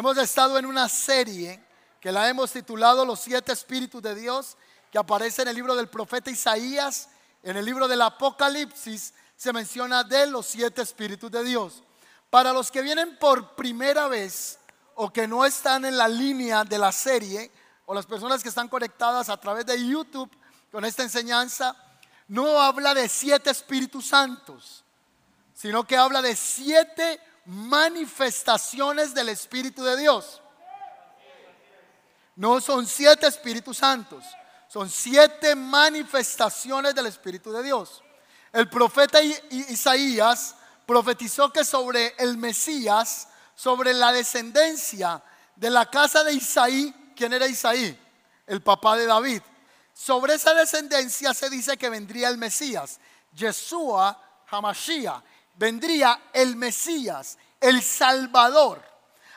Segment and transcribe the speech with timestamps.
[0.00, 1.62] Hemos estado en una serie
[2.00, 4.56] que la hemos titulado Los siete espíritus de Dios,
[4.90, 7.10] que aparece en el libro del profeta Isaías,
[7.42, 11.82] en el libro del Apocalipsis se menciona de los siete espíritus de Dios.
[12.30, 14.58] Para los que vienen por primera vez
[14.94, 17.50] o que no están en la línea de la serie,
[17.84, 20.30] o las personas que están conectadas a través de YouTube
[20.72, 21.76] con esta enseñanza,
[22.26, 24.82] no habla de siete espíritus santos,
[25.52, 30.40] sino que habla de siete manifestaciones del Espíritu de Dios.
[32.36, 34.24] No son siete Espíritus Santos,
[34.68, 38.02] son siete manifestaciones del Espíritu de Dios.
[38.52, 40.54] El profeta Isaías
[40.86, 45.20] profetizó que sobre el Mesías, sobre la descendencia
[45.56, 47.98] de la casa de Isaí, ¿quién era Isaí?
[48.46, 49.42] El papá de David.
[49.92, 53.00] Sobre esa descendencia se dice que vendría el Mesías,
[53.32, 55.22] Yeshua Hamashiach,
[55.60, 58.82] vendría el Mesías, el Salvador.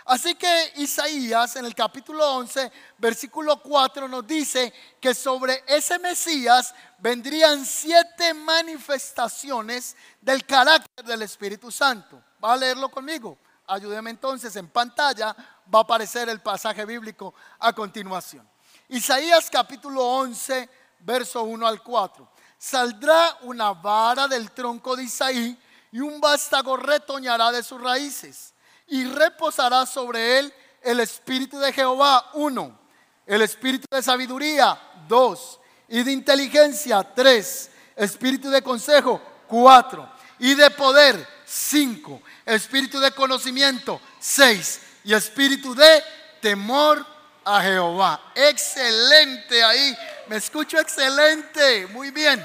[0.06, 6.74] Así que Isaías en el capítulo 11, versículo 4 nos dice que sobre ese Mesías
[7.00, 12.24] vendrían siete manifestaciones del carácter del Espíritu Santo.
[12.42, 13.38] ¿Va a leerlo conmigo?
[13.68, 15.36] Ayúdeme entonces, en pantalla
[15.74, 18.48] va a aparecer el pasaje bíblico a continuación.
[18.88, 20.70] Isaías capítulo 11,
[21.00, 22.30] verso 1 al 4.
[22.58, 25.60] Saldrá una vara del tronco de Isaí
[25.94, 28.56] y un vástago retoñará de sus raíces
[28.88, 32.80] y reposará sobre él el espíritu de Jehová, uno,
[33.28, 34.78] el espíritu de sabiduría,
[35.08, 43.12] dos, y de inteligencia, tres, espíritu de consejo, cuatro, y de poder, cinco, espíritu de
[43.12, 46.04] conocimiento, seis, y espíritu de
[46.42, 47.06] temor
[47.46, 48.32] a Jehová.
[48.34, 49.96] Excelente ahí,
[50.28, 52.44] me escucho excelente, muy bien,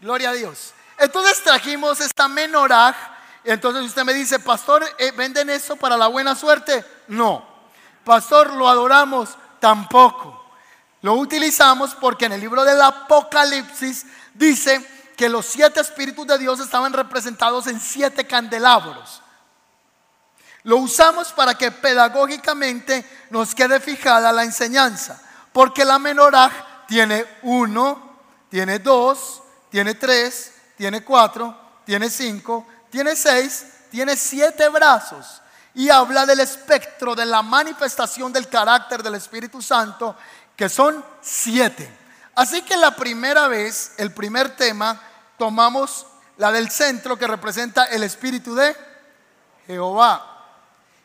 [0.00, 0.72] gloria a Dios.
[0.98, 2.94] Entonces trajimos esta menoraj.
[3.44, 6.84] Entonces usted me dice, pastor, eh, ¿venden eso para la buena suerte?
[7.08, 7.46] No.
[8.04, 9.36] Pastor, ¿lo adoramos?
[9.60, 10.44] Tampoco.
[11.02, 16.60] Lo utilizamos porque en el libro del Apocalipsis dice que los siete espíritus de Dios
[16.60, 19.22] estaban representados en siete candelabros.
[20.64, 25.22] Lo usamos para que pedagógicamente nos quede fijada la enseñanza.
[25.52, 26.52] Porque la menoraj
[26.88, 28.18] tiene uno,
[28.50, 35.42] tiene dos, tiene tres, tiene cuatro, tiene cinco, tiene seis, tiene siete brazos.
[35.74, 40.16] Y habla del espectro de la manifestación del carácter del Espíritu Santo,
[40.54, 41.90] que son siete.
[42.34, 45.00] Así que la primera vez, el primer tema,
[45.38, 46.06] tomamos
[46.38, 48.76] la del centro que representa el Espíritu de
[49.66, 50.32] Jehová.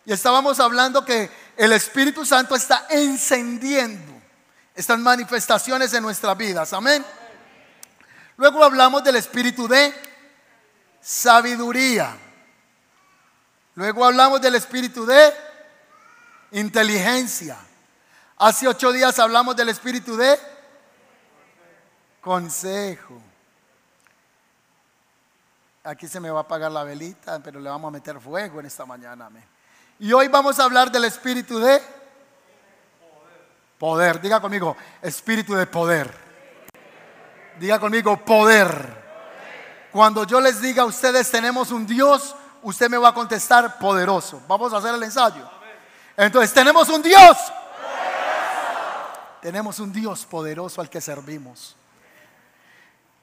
[0.05, 4.21] Y estábamos hablando que el Espíritu Santo está encendiendo
[4.73, 6.73] estas manifestaciones en nuestras vidas.
[6.73, 7.05] Amén.
[8.41, 9.93] Luego hablamos del espíritu de
[10.99, 12.17] sabiduría.
[13.75, 15.31] Luego hablamos del espíritu de
[16.53, 17.59] inteligencia.
[18.39, 20.39] Hace ocho días hablamos del espíritu de
[22.19, 23.21] consejo.
[25.83, 28.65] Aquí se me va a apagar la velita, pero le vamos a meter fuego en
[28.65, 29.29] esta mañana.
[29.99, 31.79] Y hoy vamos a hablar del espíritu de
[33.77, 34.19] poder.
[34.19, 36.20] Diga conmigo, espíritu de poder.
[37.61, 38.73] Diga conmigo, poder.
[39.91, 44.41] Cuando yo les diga a ustedes tenemos un Dios, usted me va a contestar poderoso.
[44.47, 45.47] Vamos a hacer el ensayo.
[46.17, 47.37] Entonces, tenemos un Dios.
[49.43, 51.75] Tenemos un Dios poderoso al que servimos.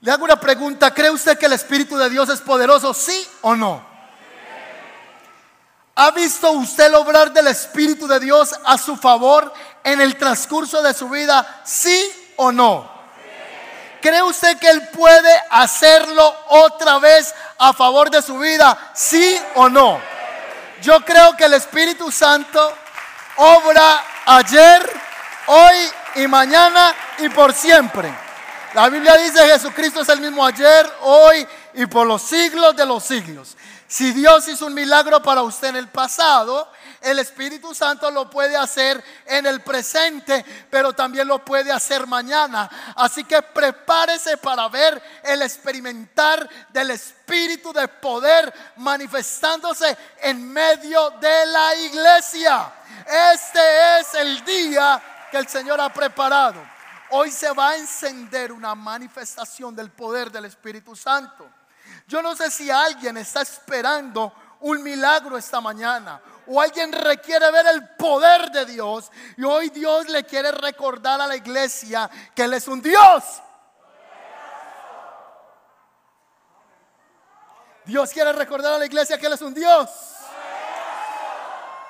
[0.03, 2.95] Le hago una pregunta, ¿cree usted que el Espíritu de Dios es poderoso?
[2.95, 3.85] ¿Sí o no?
[5.97, 10.95] ¿Ha visto usted lograr del Espíritu de Dios a su favor en el transcurso de
[10.95, 11.61] su vida?
[11.65, 12.98] ¿Sí o no?
[14.01, 18.93] ¿Cree usted que Él puede hacerlo otra vez a favor de su vida?
[18.95, 20.01] ¿Sí o no?
[20.83, 22.73] Yo creo que el Espíritu Santo
[23.37, 25.01] obra ayer,
[25.47, 25.75] hoy
[26.17, 28.13] y mañana y por siempre.
[28.75, 33.03] La Biblia dice Jesucristo es el mismo ayer, hoy y por los siglos de los
[33.03, 33.57] siglos.
[33.87, 38.57] Si Dios hizo un milagro para usted en el pasado, el Espíritu Santo lo puede
[38.57, 42.69] hacer en el presente, pero también lo puede hacer mañana.
[42.97, 51.47] Así que prepárese para ver el experimentar del Espíritu de poder manifestándose en medio de
[51.47, 52.73] la iglesia.
[53.35, 55.01] Este es el día
[55.31, 56.61] que el Señor ha preparado.
[57.11, 61.49] Hoy se va a encender una manifestación del poder del Espíritu Santo.
[62.07, 67.67] Yo no sé si alguien está esperando un milagro esta mañana, o alguien requiere ver
[67.67, 72.55] el poder de Dios y hoy Dios le quiere recordar a la iglesia que Él
[72.55, 73.25] es un Dios.
[77.85, 79.89] Dios quiere recordar a la iglesia que Él es un Dios.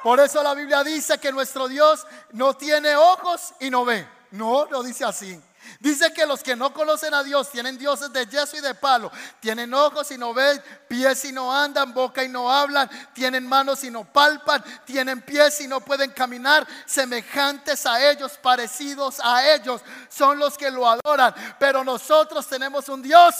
[0.02, 4.08] Por eso la Biblia dice que nuestro Dios no tiene ojos y no ve.
[4.31, 5.40] No, no dice así.
[5.81, 9.13] Dice que los que no conocen a Dios tienen dioses de yeso y de palo.
[9.39, 13.85] Tienen ojos y no ven, pies y no andan, boca y no hablan, tienen manos
[13.85, 16.67] y no palpan, tienen pies y no pueden caminar.
[16.85, 21.33] Semejantes a ellos, parecidos a ellos, son los que lo adoran.
[21.61, 23.35] Pero nosotros tenemos un Dios.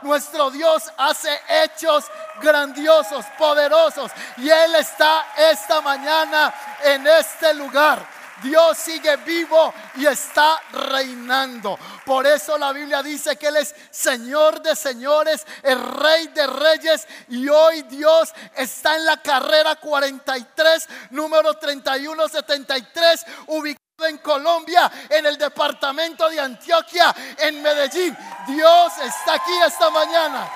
[0.00, 2.06] Nuestro Dios hace hechos
[2.40, 4.10] grandiosos, poderosos.
[4.38, 8.19] Y Él está esta mañana en este lugar.
[8.42, 11.78] Dios sigue vivo y está reinando.
[12.04, 17.06] Por eso la Biblia dice que Él es Señor de señores, el Rey de reyes.
[17.28, 25.36] Y hoy Dios está en la carrera 43, número 3173, ubicado en Colombia, en el
[25.36, 28.16] departamento de Antioquia, en Medellín.
[28.46, 30.50] Dios está aquí esta mañana.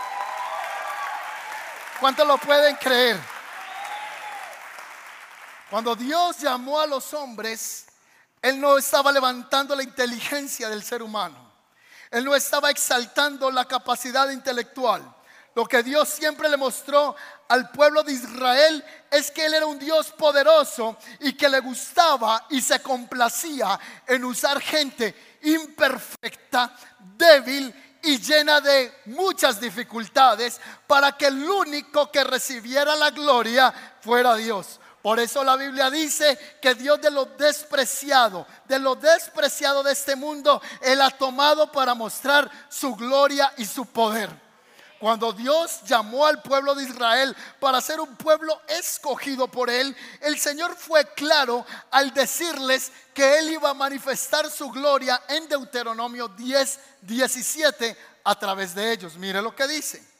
[2.00, 3.33] ¿Cuántos lo pueden creer?
[5.74, 7.86] Cuando Dios llamó a los hombres,
[8.40, 11.36] Él no estaba levantando la inteligencia del ser humano.
[12.12, 15.02] Él no estaba exaltando la capacidad intelectual.
[15.52, 17.16] Lo que Dios siempre le mostró
[17.48, 22.46] al pueblo de Israel es que Él era un Dios poderoso y que le gustaba
[22.50, 23.76] y se complacía
[24.06, 27.74] en usar gente imperfecta, débil
[28.04, 34.78] y llena de muchas dificultades para que el único que recibiera la gloria fuera Dios.
[35.04, 40.16] Por eso la Biblia dice que Dios de lo despreciado, de lo despreciado de este
[40.16, 44.30] mundo, Él ha tomado para mostrar su gloria y su poder.
[44.98, 50.38] Cuando Dios llamó al pueblo de Israel para ser un pueblo escogido por Él, el
[50.38, 56.80] Señor fue claro al decirles que Él iba a manifestar su gloria en Deuteronomio 10,
[57.02, 59.16] 17 a través de ellos.
[59.16, 60.13] Mire lo que dice.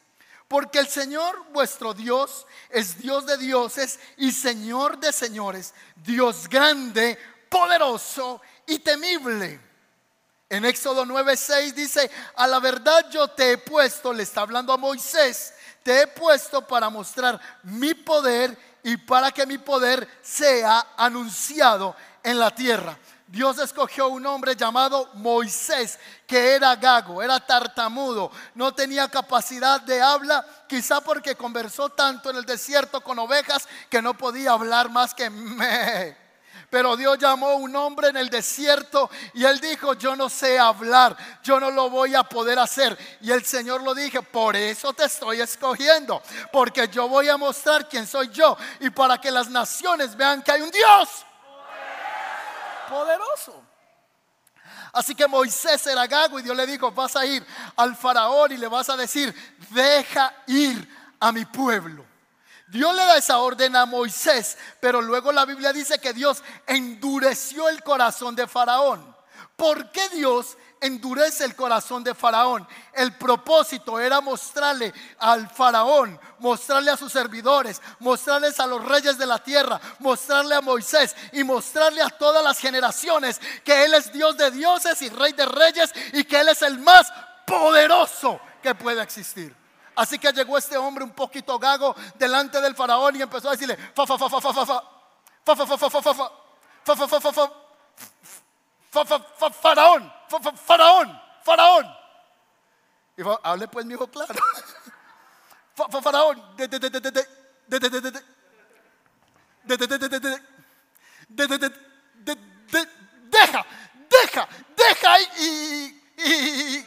[0.55, 7.19] Porque el Señor vuestro Dios es Dios de dioses y Señor de señores, Dios grande,
[7.49, 9.61] poderoso y temible.
[10.49, 14.77] En Éxodo 9:6 dice, a la verdad yo te he puesto, le está hablando a
[14.77, 21.97] Moisés, te he puesto para mostrar mi poder y para que mi poder sea anunciado
[22.23, 22.97] en la tierra.
[23.27, 30.01] Dios escogió un hombre llamado Moisés, que era gago, era tartamudo, no tenía capacidad de
[30.01, 35.15] habla, quizá porque conversó tanto en el desierto con ovejas que no podía hablar más
[35.15, 36.25] que me.
[36.69, 41.17] Pero Dios llamó un hombre en el desierto y él dijo, yo no sé hablar,
[41.43, 42.99] yo no lo voy a poder hacer.
[43.21, 46.21] Y el Señor lo dije, por eso te estoy escogiendo,
[46.53, 50.53] porque yo voy a mostrar quién soy yo y para que las naciones vean que
[50.53, 51.25] hay un Dios
[52.87, 53.63] poderoso.
[54.93, 57.45] Así que Moisés era gago y Dios le dijo, vas a ir
[57.77, 59.35] al faraón y le vas a decir,
[59.71, 60.89] deja ir
[61.21, 62.05] a mi pueblo.
[62.69, 67.69] Dios le da esa orden a Moisés, pero luego la Biblia dice que Dios endureció
[67.69, 69.15] el corazón de faraón.
[69.57, 72.67] ¿Por qué Dios endurece el corazón de Faraón.
[72.93, 79.25] El propósito era mostrarle al Faraón, mostrarle a sus servidores, mostrarles a los reyes de
[79.25, 84.37] la tierra, mostrarle a Moisés y mostrarle a todas las generaciones que Él es Dios
[84.37, 87.11] de dioses y Rey de reyes y que Él es el más
[87.47, 89.57] poderoso que puede existir.
[89.97, 93.77] Así que llegó este hombre un poquito gago delante del faraón y empezó a decirle,
[93.95, 97.21] fa, fa, fa, fa, fa, fa, fa, fa, fa, fa, fa, fa, fa, fa, fa,
[97.21, 97.64] fa, fa,
[98.95, 100.13] faraón,
[100.67, 101.97] faraón, faraón.
[103.17, 104.35] Y hable pues, mi hijo, claro.
[105.75, 106.43] Faraón,
[113.31, 113.67] deja,
[114.09, 116.87] deja, deja y,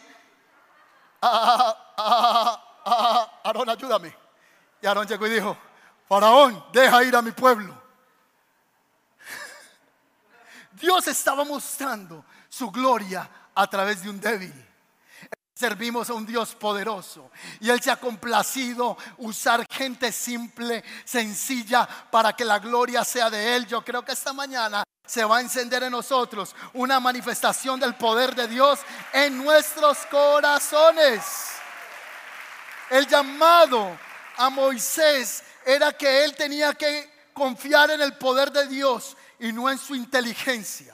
[3.43, 4.15] Aarón, ayúdame.
[4.81, 5.57] Y Aarón llegó y dijo,
[6.07, 7.87] Faraón, deja ir a mi pueblo.
[10.79, 14.53] Dios estaba mostrando su gloria a través de un débil.
[15.53, 22.34] Servimos a un Dios poderoso y Él se ha complacido usar gente simple, sencilla, para
[22.34, 23.65] que la gloria sea de Él.
[23.65, 28.36] Yo creo que esta mañana se va a encender en nosotros una manifestación del poder
[28.36, 28.79] de Dios
[29.13, 31.24] en nuestros corazones.
[32.91, 33.98] El llamado
[34.38, 39.70] a Moisés era que él tenía que confiar en el poder de Dios y no
[39.70, 40.94] en su inteligencia.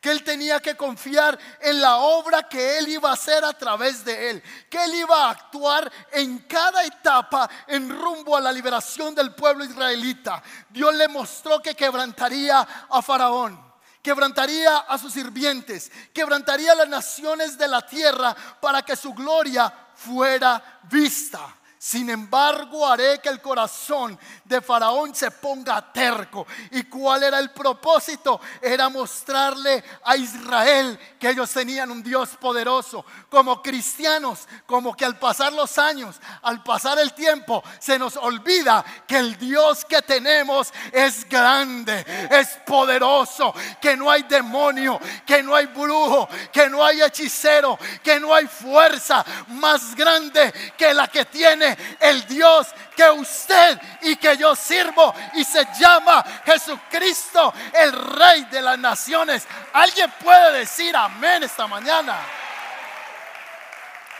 [0.00, 4.04] Que él tenía que confiar en la obra que él iba a hacer a través
[4.04, 4.42] de él.
[4.68, 9.64] Que él iba a actuar en cada etapa en rumbo a la liberación del pueblo
[9.64, 10.42] israelita.
[10.68, 12.60] Dios le mostró que quebrantaría
[12.90, 13.64] a Faraón
[14.04, 19.72] quebrantaría a sus sirvientes, quebrantaría a las naciones de la tierra para que su gloria
[19.94, 21.56] fuera vista.
[21.84, 26.46] Sin embargo, haré que el corazón de Faraón se ponga terco.
[26.70, 28.40] ¿Y cuál era el propósito?
[28.62, 33.04] Era mostrarle a Israel que ellos tenían un Dios poderoso.
[33.28, 38.82] Como cristianos, como que al pasar los años, al pasar el tiempo, se nos olvida
[39.06, 45.54] que el Dios que tenemos es grande, es poderoso, que no hay demonio, que no
[45.54, 51.26] hay brujo, que no hay hechicero, que no hay fuerza más grande que la que
[51.26, 58.44] tiene el Dios que usted y que yo sirvo y se llama Jesucristo, el Rey
[58.46, 59.46] de las Naciones.
[59.72, 62.18] ¿Alguien puede decir amén esta mañana?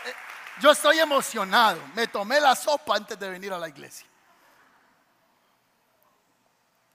[0.05, 0.13] Eh,
[0.59, 1.81] yo estoy emocionado.
[1.93, 4.07] Me tomé la sopa antes de venir a la iglesia.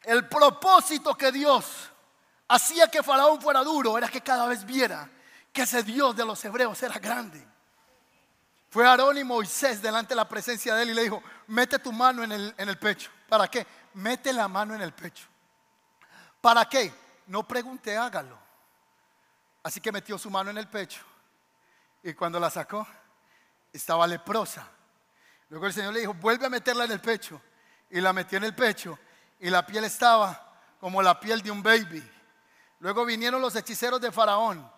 [0.02, 1.90] El propósito que Dios
[2.49, 5.09] hacía que Faraón fuera duro era que cada vez viera
[5.52, 7.50] que ese Dios de los hebreos era grande.
[8.71, 11.93] Fue Aarón y Moisés delante de la presencia de él y le dijo, mete tu
[11.93, 13.11] mano en el, en el pecho.
[13.29, 13.67] ¿Para qué?
[13.95, 15.27] Mete la mano en el pecho.
[16.41, 16.93] ¿Para qué?
[17.27, 18.39] No pregunte, hágalo.
[19.62, 21.03] Así que metió su mano en el pecho
[22.03, 22.87] y cuando la sacó
[23.73, 24.67] estaba leprosa.
[25.49, 27.41] Luego el Señor le dijo, vuelve a meterla en el pecho.
[27.91, 28.99] Y la metió en el pecho
[29.41, 32.09] y la piel estaba como la piel de un baby.
[32.79, 34.71] Luego vinieron los hechiceros de Faraón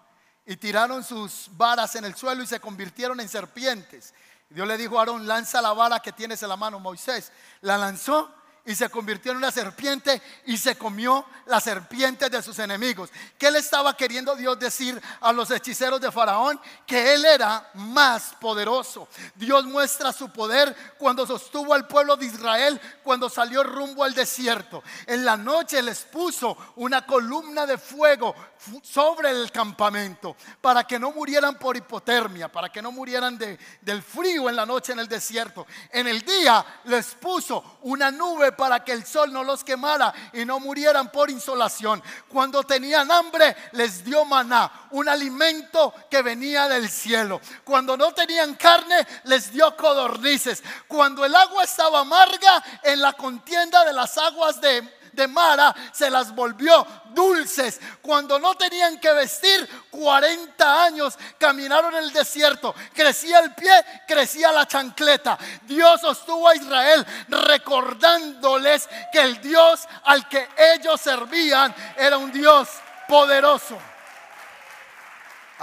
[0.45, 4.15] y tiraron sus varas en el suelo y se convirtieron en serpientes.
[4.49, 7.33] Dios le dijo a Aarón, lanza la vara que tienes en la mano, Moisés.
[7.61, 12.59] La lanzó y se convirtió en una serpiente y se comió la serpiente de sus
[12.61, 13.11] enemigos.
[13.37, 16.61] ¿Qué le estaba queriendo Dios decir a los hechiceros de Faraón?
[16.87, 19.09] Que él era más poderoso.
[19.35, 24.83] Dios muestra su poder cuando sostuvo al pueblo de Israel cuando salió rumbo al desierto.
[25.07, 28.35] En la noche les puso una columna de fuego
[28.83, 34.03] sobre el campamento para que no murieran por hipotermia, para que no murieran de, del
[34.03, 35.67] frío en la noche en el desierto.
[35.91, 40.45] En el día les puso una nube para que el sol no los quemara y
[40.45, 42.03] no murieran por insolación.
[42.29, 47.41] Cuando tenían hambre les dio maná, un alimento que venía del cielo.
[47.65, 50.63] Cuando no tenían carne les dio codornices.
[50.87, 56.11] Cuando el agua estaba amarga en la contienda de las aguas de de Mara se
[56.11, 57.81] las volvió dulces.
[58.01, 62.75] Cuando no tenían que vestir, 40 años caminaron el desierto.
[62.95, 63.73] Crecía el pie,
[64.07, 65.39] crecía la chancleta.
[65.63, 72.69] Dios sostuvo a Israel recordándoles que el Dios al que ellos servían era un Dios
[73.09, 73.79] poderoso.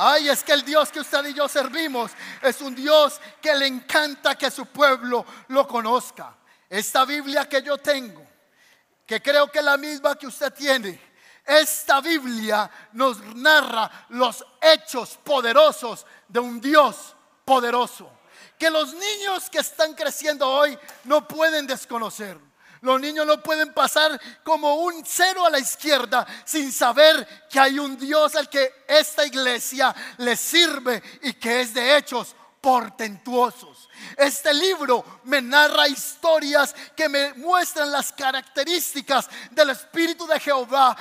[0.02, 3.68] Ay, es que el Dios que usted y yo servimos es un Dios que le
[3.68, 6.34] encanta que su pueblo lo conozca.
[6.70, 8.29] Esta Biblia que yo tengo
[9.10, 11.02] que creo que es la misma que usted tiene.
[11.44, 18.08] Esta Biblia nos narra los hechos poderosos de un Dios poderoso.
[18.60, 22.38] Que los niños que están creciendo hoy no pueden desconocer.
[22.82, 27.80] Los niños no pueden pasar como un cero a la izquierda sin saber que hay
[27.80, 33.79] un Dios al que esta iglesia le sirve y que es de hechos portentuosos.
[34.18, 40.96] Este libro me narra historias que me muestran las características del Espíritu de Jehová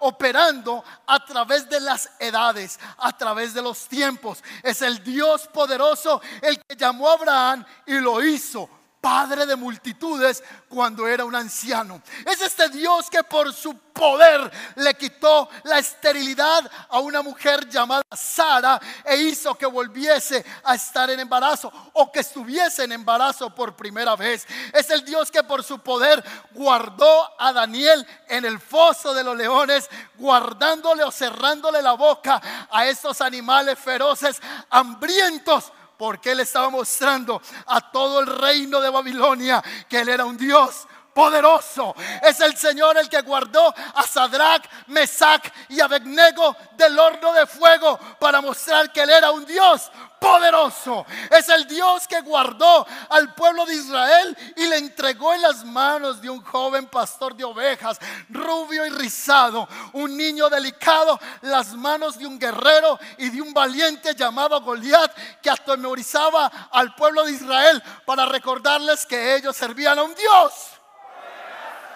[0.00, 4.42] operando a través de las edades, a través de los tiempos.
[4.62, 10.44] Es el Dios poderoso el que llamó a Abraham y lo hizo padre de multitudes
[10.68, 12.00] cuando era un anciano.
[12.24, 18.04] Es este Dios que por su poder le quitó la esterilidad a una mujer llamada
[18.12, 23.74] Sara e hizo que volviese a estar en embarazo o que estuviese en embarazo por
[23.74, 24.46] primera vez.
[24.72, 29.36] Es el Dios que por su poder guardó a Daniel en el foso de los
[29.36, 32.40] leones, guardándole o cerrándole la boca
[32.70, 34.40] a estos animales feroces,
[34.70, 40.36] hambrientos porque Él estaba mostrando a todo el reino de Babilonia que Él era un
[40.36, 41.94] Dios poderoso.
[42.22, 47.98] Es el Señor el que guardó a Sadrach, Mesach y Abednego del horno de fuego
[48.18, 49.90] para mostrar que Él era un Dios
[50.22, 51.04] poderoso.
[51.30, 56.22] Es el Dios que guardó al pueblo de Israel y le entregó en las manos
[56.22, 62.26] de un joven pastor de ovejas, rubio y rizado, un niño delicado, las manos de
[62.26, 68.24] un guerrero y de un valiente llamado Goliat que atemorizaba al pueblo de Israel para
[68.24, 70.71] recordarles que ellos servían a un Dios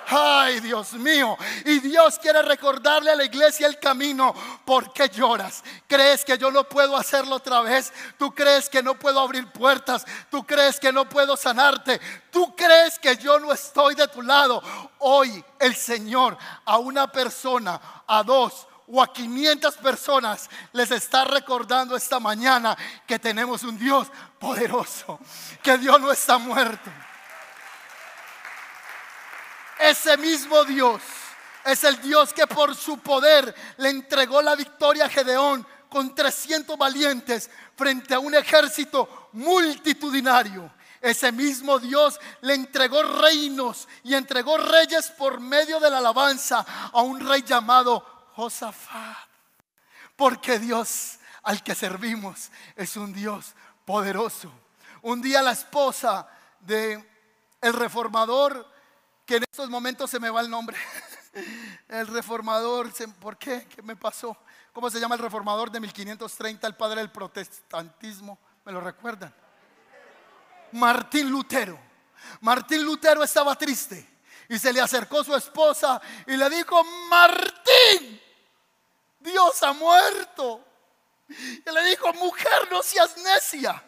[0.08, 1.36] Ay, Dios mío.
[1.64, 4.34] Y Dios quiere recordarle a la iglesia el camino.
[4.64, 5.64] ¿Por qué lloras?
[5.88, 7.92] ¿Crees que yo no puedo hacerlo otra vez?
[8.16, 10.04] ¿Tú crees que no puedo abrir puertas?
[10.30, 12.00] ¿Tú crees que no puedo sanarte?
[12.30, 14.62] ¿Tú crees que yo no estoy de tu lado?
[14.98, 21.96] Hoy el Señor a una persona, a dos, o a 500 personas les está recordando
[21.96, 24.06] esta mañana que tenemos un Dios
[24.38, 25.18] poderoso,
[25.62, 26.90] que Dios no está muerto.
[29.78, 31.02] Ese mismo Dios
[31.64, 36.76] es el Dios que por su poder le entregó la victoria a Gedeón con 300
[36.78, 40.70] valientes frente a un ejército multitudinario.
[41.00, 47.02] Ese mismo Dios le entregó reinos y entregó reyes por medio de la alabanza a
[47.02, 48.04] un rey llamado
[48.34, 49.28] Josafat.
[50.16, 53.54] Porque Dios al que servimos es un Dios
[53.84, 54.50] poderoso.
[55.02, 56.26] Un día la esposa
[56.60, 57.04] de
[57.60, 58.68] el reformador,
[59.26, 60.76] que en estos momentos se me va el nombre,
[61.88, 62.90] el reformador,
[63.20, 63.66] ¿por qué?
[63.68, 64.36] ¿Qué me pasó?
[64.72, 68.38] ¿Cómo se llama el reformador de 1530, el padre del protestantismo?
[68.64, 69.34] ¿Me lo recuerdan?
[70.72, 71.78] Martín Lutero.
[72.40, 74.16] Martín Lutero estaba triste
[74.48, 78.20] y se le acercó su esposa y le dijo, Martín,
[79.20, 80.64] Dios ha muerto.
[81.28, 83.82] Y le dijo, mujer, no seas necia,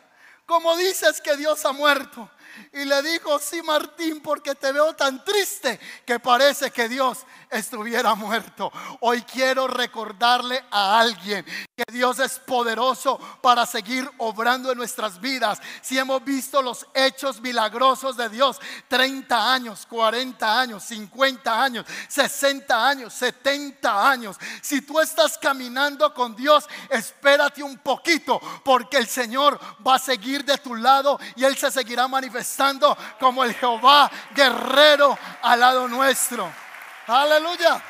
[0.45, 2.28] como dices que Dios ha muerto.
[2.72, 8.14] Y le dijo, sí Martín, porque te veo tan triste que parece que Dios estuviera
[8.14, 8.73] muerto.
[9.00, 11.45] Hoy quiero recordarle a alguien
[11.76, 15.61] que Dios es poderoso para seguir obrando en nuestras vidas.
[15.81, 22.88] Si hemos visto los hechos milagrosos de Dios, 30 años, 40 años, 50 años, 60
[22.88, 24.37] años, 70 años.
[24.61, 30.45] Si tú estás caminando con Dios, espérate un poquito, porque el Señor va a seguir
[30.45, 36.67] de tu lado y Él se seguirá manifestando como el Jehová guerrero al lado nuestro.
[37.08, 37.82] Aleluya.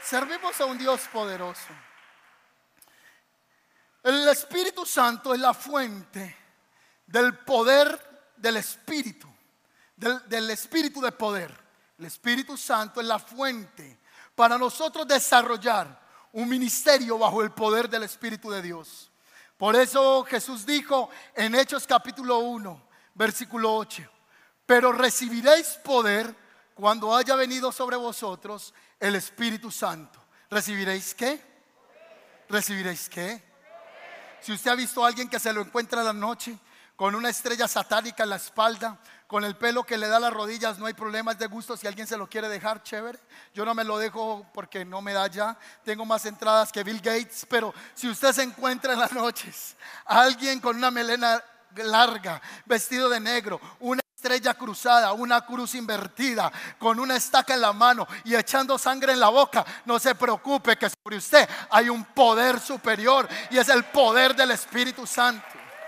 [0.00, 1.74] Servimos a un Dios poderoso.
[4.00, 6.36] El Espíritu Santo es la fuente
[7.04, 9.26] del poder del Espíritu,
[9.96, 11.52] del, Espíritu de poder.
[11.98, 13.98] El Espíritu Santo es la fuente
[14.36, 19.10] para nosotros desarrollar un ministerio bajo el poder del Espíritu de Dios.
[19.56, 24.08] Por eso Jesús dijo en Hechos capítulo 1, versículo 8,
[24.64, 26.45] pero recibiréis poder
[26.76, 30.20] cuando haya venido sobre vosotros el Espíritu Santo.
[30.50, 31.42] ¿Recibiréis qué?
[32.50, 33.42] ¿Recibiréis qué?
[34.42, 36.56] Si usted ha visto a alguien que se lo encuentra en la noche
[36.94, 40.78] con una estrella satánica en la espalda, con el pelo que le da las rodillas,
[40.78, 41.78] no hay problemas de gusto.
[41.78, 43.18] Si alguien se lo quiere dejar, chévere.
[43.54, 45.58] Yo no me lo dejo porque no me da ya.
[45.82, 47.46] Tengo más entradas que Bill Gates.
[47.48, 51.42] Pero si usted se encuentra en las noches, alguien con una melena
[51.74, 57.72] larga, vestido de negro, una estrella cruzada, una cruz invertida, con una estaca en la
[57.72, 62.04] mano y echando sangre en la boca, no se preocupe que sobre usted hay un
[62.04, 65.46] poder superior y es el poder del Espíritu Santo.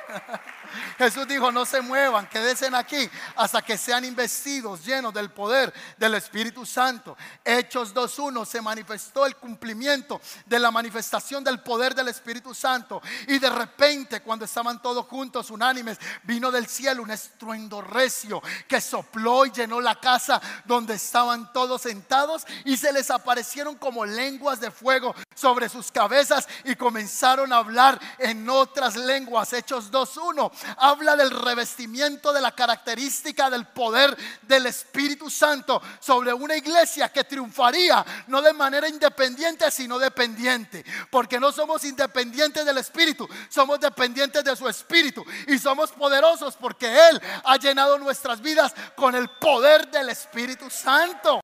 [0.98, 6.14] Jesús dijo, no se muevan, quédense aquí hasta que sean investidos, llenos del poder del
[6.14, 7.16] Espíritu Santo.
[7.44, 13.00] Hechos 2.1 se manifestó el cumplimiento de la manifestación del poder del Espíritu Santo.
[13.26, 18.80] Y de repente, cuando estaban todos juntos, unánimes, vino del cielo un estruendo recio que
[18.80, 24.60] sopló y llenó la casa donde estaban todos sentados y se les aparecieron como lenguas
[24.60, 29.52] de fuego sobre sus cabezas y comenzaron a hablar en otras lenguas.
[29.52, 36.56] Hechos 2.1 habla del revestimiento de la característica del poder del Espíritu Santo sobre una
[36.56, 40.84] iglesia que triunfaría no de manera independiente, sino dependiente.
[41.10, 45.24] Porque no somos independientes del Espíritu, somos dependientes de su Espíritu.
[45.46, 51.40] Y somos poderosos porque Él ha llenado nuestras vidas con el poder del Espíritu Santo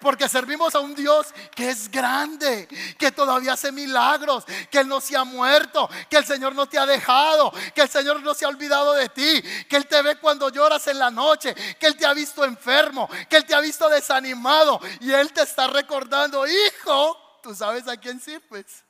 [0.00, 5.00] porque servimos a un Dios que es grande, que todavía hace milagros, que Él no
[5.00, 8.44] se ha muerto, que el Señor no te ha dejado, que el Señor no se
[8.44, 11.96] ha olvidado de ti, que Él te ve cuando lloras en la noche, que Él
[11.96, 16.46] te ha visto enfermo, que Él te ha visto desanimado y Él te está recordando,
[16.46, 18.85] hijo, tú sabes a quién sirves.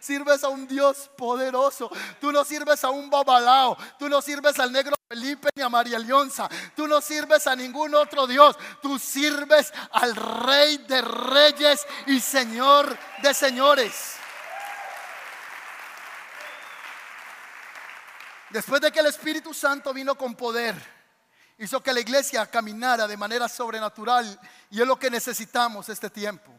[0.00, 1.90] Sirves a un Dios poderoso.
[2.20, 3.76] Tú no sirves a un babalao.
[3.98, 6.48] Tú no sirves al negro Felipe ni a María Leonza.
[6.76, 8.56] Tú no sirves a ningún otro Dios.
[8.82, 14.16] Tú sirves al Rey de Reyes y Señor de Señores.
[18.50, 20.74] Después de que el Espíritu Santo vino con poder,
[21.58, 24.38] hizo que la iglesia caminara de manera sobrenatural
[24.70, 26.52] y es lo que necesitamos este tiempo.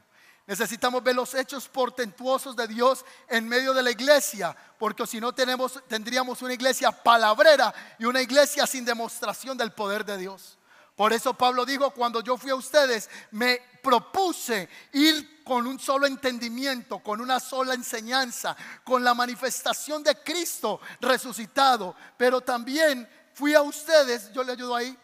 [0.49, 5.31] Necesitamos ver los hechos portentuosos de Dios en medio de la iglesia, porque si no
[5.31, 10.57] tenemos, tendríamos una iglesia palabrera y una iglesia sin demostración del poder de Dios.
[10.95, 16.07] Por eso Pablo dijo, cuando yo fui a ustedes, me propuse ir con un solo
[16.07, 21.95] entendimiento, con una sola enseñanza, con la manifestación de Cristo resucitado.
[22.17, 24.97] Pero también fui a ustedes, yo le ayudo ahí,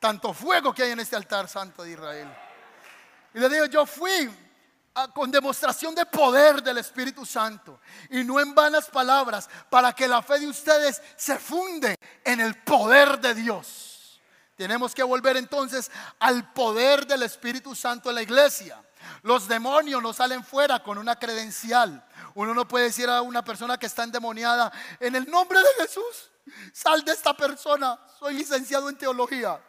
[0.00, 2.43] tanto fuego que hay en este altar santo de Israel.
[3.34, 4.30] Y le digo, yo fui
[5.12, 10.22] con demostración de poder del Espíritu Santo y no en vanas palabras, para que la
[10.22, 14.20] fe de ustedes se funde en el poder de Dios.
[14.56, 18.80] Tenemos que volver entonces al poder del Espíritu Santo en la iglesia.
[19.22, 22.06] Los demonios no salen fuera con una credencial.
[22.34, 26.30] Uno no puede decir a una persona que está endemoniada, en el nombre de Jesús,
[26.72, 29.60] sal de esta persona, soy licenciado en teología.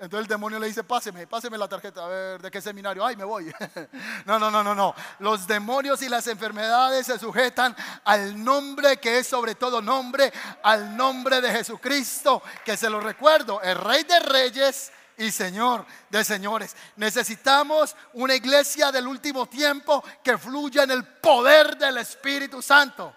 [0.00, 3.04] Entonces el demonio le dice, páseme, páseme la tarjeta, a ver, ¿de qué seminario?
[3.04, 3.52] Ay, me voy.
[4.24, 4.94] no, no, no, no, no.
[5.18, 10.32] Los demonios y las enfermedades se sujetan al nombre que es sobre todo nombre,
[10.62, 16.24] al nombre de Jesucristo, que se lo recuerdo, el Rey de Reyes y Señor de
[16.24, 16.74] señores.
[16.96, 23.14] Necesitamos una iglesia del último tiempo que fluya en el poder del Espíritu Santo.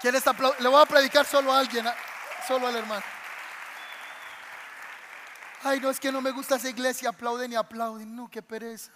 [0.00, 0.34] ¿Quién está?
[0.60, 1.86] Le voy a predicar solo a alguien,
[2.48, 3.04] solo al hermano.
[5.66, 8.14] Ay, no es que no me gusta esa iglesia, aplauden y aplauden.
[8.14, 8.92] No, qué pereza.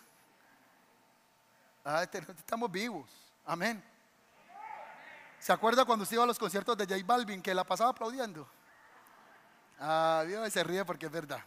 [1.82, 3.08] Ah, estamos vivos.
[3.46, 3.82] Amén.
[5.40, 8.46] ¿Se acuerda cuando usted iba a los conciertos de J Balvin que la pasaba aplaudiendo?
[9.80, 11.40] Ah, Dios se ríe porque es verdad.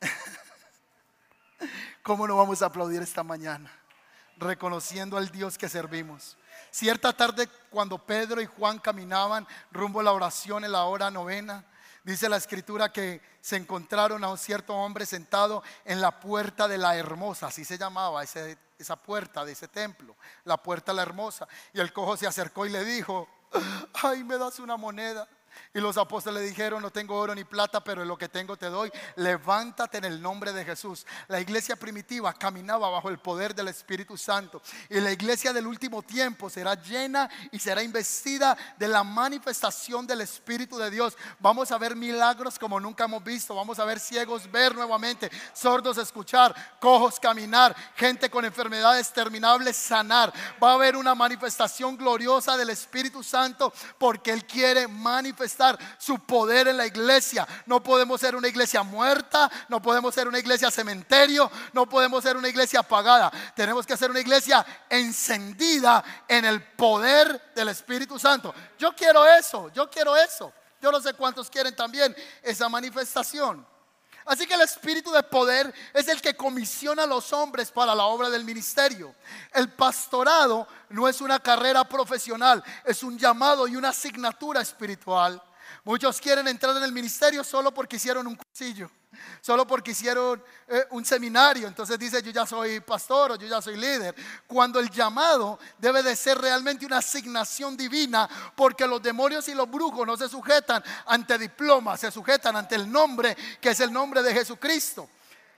[2.02, 3.70] ¿Cómo no vamos a aplaudir esta mañana?
[4.38, 6.36] Reconociendo al Dios que servimos.
[6.72, 11.64] Cierta tarde cuando Pedro y Juan caminaban rumbo a la oración en la hora novena,
[12.06, 16.78] Dice la escritura que se encontraron a un cierto hombre sentado en la puerta de
[16.78, 20.14] la hermosa, así se llamaba esa puerta de ese templo,
[20.44, 21.48] la puerta de la hermosa.
[21.72, 23.28] Y el cojo se acercó y le dijo,
[24.04, 25.28] ay, me das una moneda.
[25.74, 28.66] Y los apóstoles le dijeron, no tengo oro ni plata, pero lo que tengo te
[28.66, 28.90] doy.
[29.16, 31.06] Levántate en el nombre de Jesús.
[31.28, 34.62] La iglesia primitiva caminaba bajo el poder del Espíritu Santo.
[34.90, 40.20] Y la iglesia del último tiempo será llena y será investida de la manifestación del
[40.20, 41.16] Espíritu de Dios.
[41.38, 43.54] Vamos a ver milagros como nunca hemos visto.
[43.54, 50.32] Vamos a ver ciegos ver nuevamente, sordos escuchar, cojos caminar, gente con enfermedades terminables sanar.
[50.62, 55.45] Va a haber una manifestación gloriosa del Espíritu Santo porque Él quiere manifestar
[55.98, 57.46] su poder en la iglesia.
[57.66, 62.36] No podemos ser una iglesia muerta, no podemos ser una iglesia cementerio, no podemos ser
[62.36, 63.30] una iglesia apagada.
[63.54, 68.54] Tenemos que ser una iglesia encendida en el poder del Espíritu Santo.
[68.78, 70.52] Yo quiero eso, yo quiero eso.
[70.80, 73.66] Yo no sé cuántos quieren también esa manifestación.
[74.26, 78.06] Así que el espíritu de poder es el que comisiona a los hombres para la
[78.06, 79.14] obra del ministerio.
[79.54, 85.40] El pastorado no es una carrera profesional, es un llamado y una asignatura espiritual.
[85.84, 88.90] Muchos quieren entrar en el ministerio solo porque hicieron un cursillo
[89.40, 91.68] solo porque hicieron eh, un seminario.
[91.68, 94.14] Entonces dice, yo ya soy pastor o yo ya soy líder.
[94.46, 99.70] Cuando el llamado debe de ser realmente una asignación divina, porque los demonios y los
[99.70, 104.22] brujos no se sujetan ante diplomas, se sujetan ante el nombre que es el nombre
[104.22, 105.08] de Jesucristo.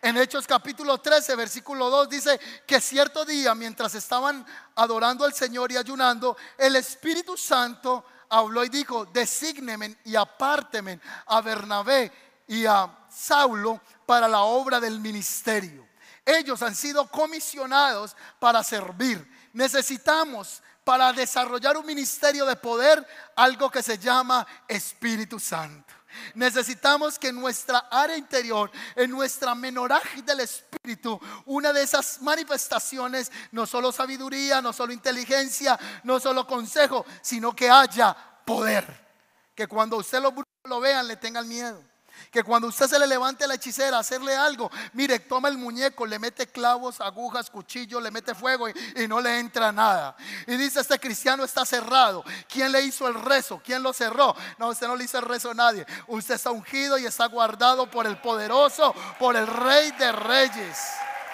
[0.00, 5.72] En Hechos capítulo 13, versículo 2 dice que cierto día, mientras estaban adorando al Señor
[5.72, 12.12] y ayunando, el Espíritu Santo habló y dijo, desígneme y apárteme a Bernabé
[12.48, 15.86] y a Saulo para la obra del ministerio.
[16.24, 19.26] Ellos han sido comisionados para servir.
[19.52, 23.06] Necesitamos para desarrollar un ministerio de poder
[23.36, 25.94] algo que se llama Espíritu Santo.
[26.34, 33.30] Necesitamos que en nuestra área interior, en nuestra menoraje del Espíritu, una de esas manifestaciones,
[33.52, 39.06] no solo sabiduría, no solo inteligencia, no solo consejo, sino que haya poder.
[39.54, 40.34] Que cuando usted lo,
[40.64, 41.82] lo vean le tengan miedo.
[42.30, 45.56] Que cuando usted se le levante a la hechicera a hacerle algo, mire, toma el
[45.56, 50.14] muñeco, le mete clavos, agujas, cuchillo, le mete fuego y, y, no le entra nada.
[50.46, 52.24] Y dice, este cristiano está cerrado.
[52.48, 53.60] ¿Quién le hizo el rezo?
[53.64, 54.36] ¿Quién lo cerró?
[54.58, 55.86] No, usted no le hizo el rezo a nadie.
[56.06, 60.78] Usted está ungido y está guardado por el poderoso, por el rey de reyes.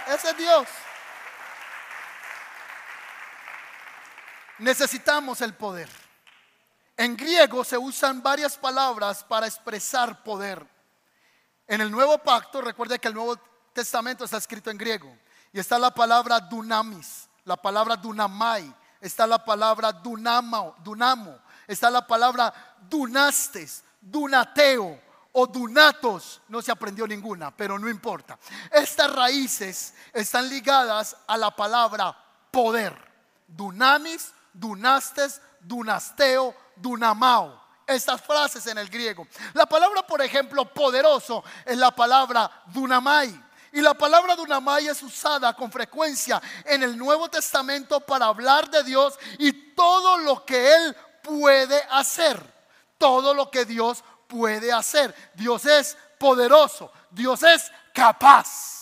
[0.07, 0.69] Ese es Dios.
[4.59, 5.89] Necesitamos el poder.
[6.97, 10.74] En griego se usan varias palabras para expresar poder.
[11.66, 13.37] En el nuevo pacto, recuerde que el Nuevo
[13.72, 15.16] Testamento está escrito en griego.
[15.53, 22.07] Y está la palabra dunamis, la palabra dunamai, está la palabra dunamo, dunamo, está la
[22.07, 25.00] palabra dunastes, dunateo
[25.33, 26.42] o dunatos.
[26.48, 28.38] No se aprendió ninguna, pero no importa.
[28.70, 32.16] Estas raíces están ligadas a la palabra
[32.50, 33.12] poder.
[33.46, 39.27] Dunamis, dunastes, dunasteo, dunamao estas frases en el griego.
[39.53, 43.42] La palabra, por ejemplo, poderoso es la palabra dunamai.
[43.73, 48.85] Y la palabra dunamai es usada con frecuencia en el Nuevo Testamento para hablar de
[48.85, 52.40] Dios y todo lo que Él puede hacer.
[52.99, 55.14] Todo lo que Dios puede hacer.
[55.35, 56.90] Dios es poderoso.
[57.11, 58.75] Dios es capaz.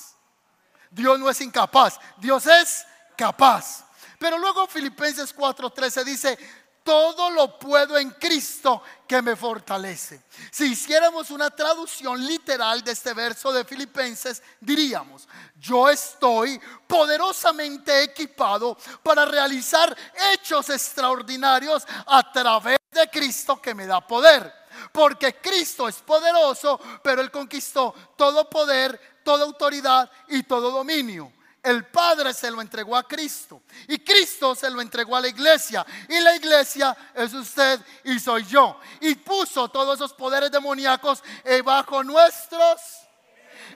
[0.92, 2.86] Dios no es incapaz, Dios es
[3.16, 3.84] capaz.
[4.18, 6.38] Pero luego Filipenses 4:13 dice,
[6.82, 10.22] todo lo puedo en Cristo que me fortalece.
[10.50, 18.76] Si hiciéramos una traducción literal de este verso de Filipenses, diríamos, yo estoy poderosamente equipado
[19.02, 19.96] para realizar
[20.32, 24.52] hechos extraordinarios a través de Cristo que me da poder.
[24.90, 31.32] Porque Cristo es poderoso, pero Él conquistó todo poder, toda autoridad y todo dominio.
[31.62, 35.86] El Padre se lo entregó a Cristo y Cristo se lo entregó a la iglesia
[36.08, 38.80] y la iglesia es usted y soy yo.
[39.00, 42.80] Y puso todos esos poderes demoníacos eh, bajo nuestros.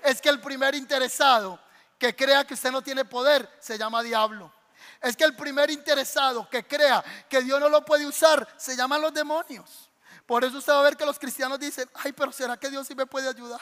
[0.03, 1.61] Es que el primer interesado
[1.97, 4.53] que crea que usted no tiene poder se llama diablo.
[5.01, 9.01] Es que el primer interesado que crea que Dios no lo puede usar se llaman
[9.01, 9.91] los demonios.
[10.27, 12.85] Por eso usted va a ver que los cristianos dicen, ay, pero ¿será que Dios
[12.85, 13.61] sí me puede ayudar?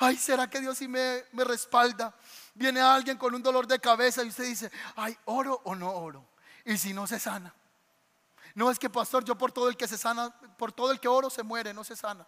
[0.00, 2.14] Ay, ¿será que Dios sí me, me respalda?
[2.58, 6.26] Viene alguien con un dolor de cabeza y usted dice, ay, oro o no oro.
[6.64, 7.54] Y si no se sana.
[8.52, 11.06] No es que pastor, yo por todo el que se sana, por todo el que
[11.06, 12.26] oro se muere, no se sana.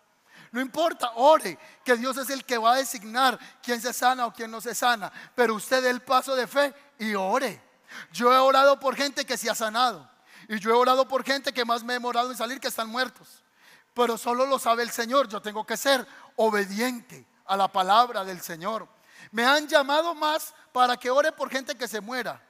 [0.52, 4.32] No importa, ore, que Dios es el que va a designar quién se sana o
[4.32, 5.12] quién no se sana.
[5.34, 7.60] Pero usted dé el paso de fe y ore.
[8.12, 10.08] Yo he orado por gente que se ha sanado.
[10.48, 12.88] Y yo he orado por gente que más me he demorado en salir que están
[12.88, 13.42] muertos.
[13.94, 15.26] Pero solo lo sabe el Señor.
[15.26, 18.86] Yo tengo que ser obediente a la palabra del Señor.
[19.30, 22.42] Me han llamado más para que ore por gente que se muera.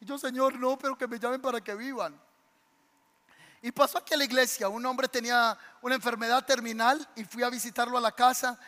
[0.00, 2.18] Y yo, Señor, no, pero que me llamen para que vivan.
[3.60, 7.50] Y pasó aquí a la iglesia, un hombre tenía una enfermedad terminal y fui a
[7.50, 8.58] visitarlo a la casa.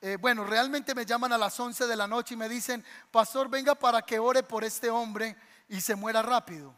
[0.00, 3.48] Eh, bueno, realmente me llaman a las 11 de la noche y me dicen, pastor,
[3.48, 5.36] venga para que ore por este hombre
[5.68, 6.74] y se muera rápido.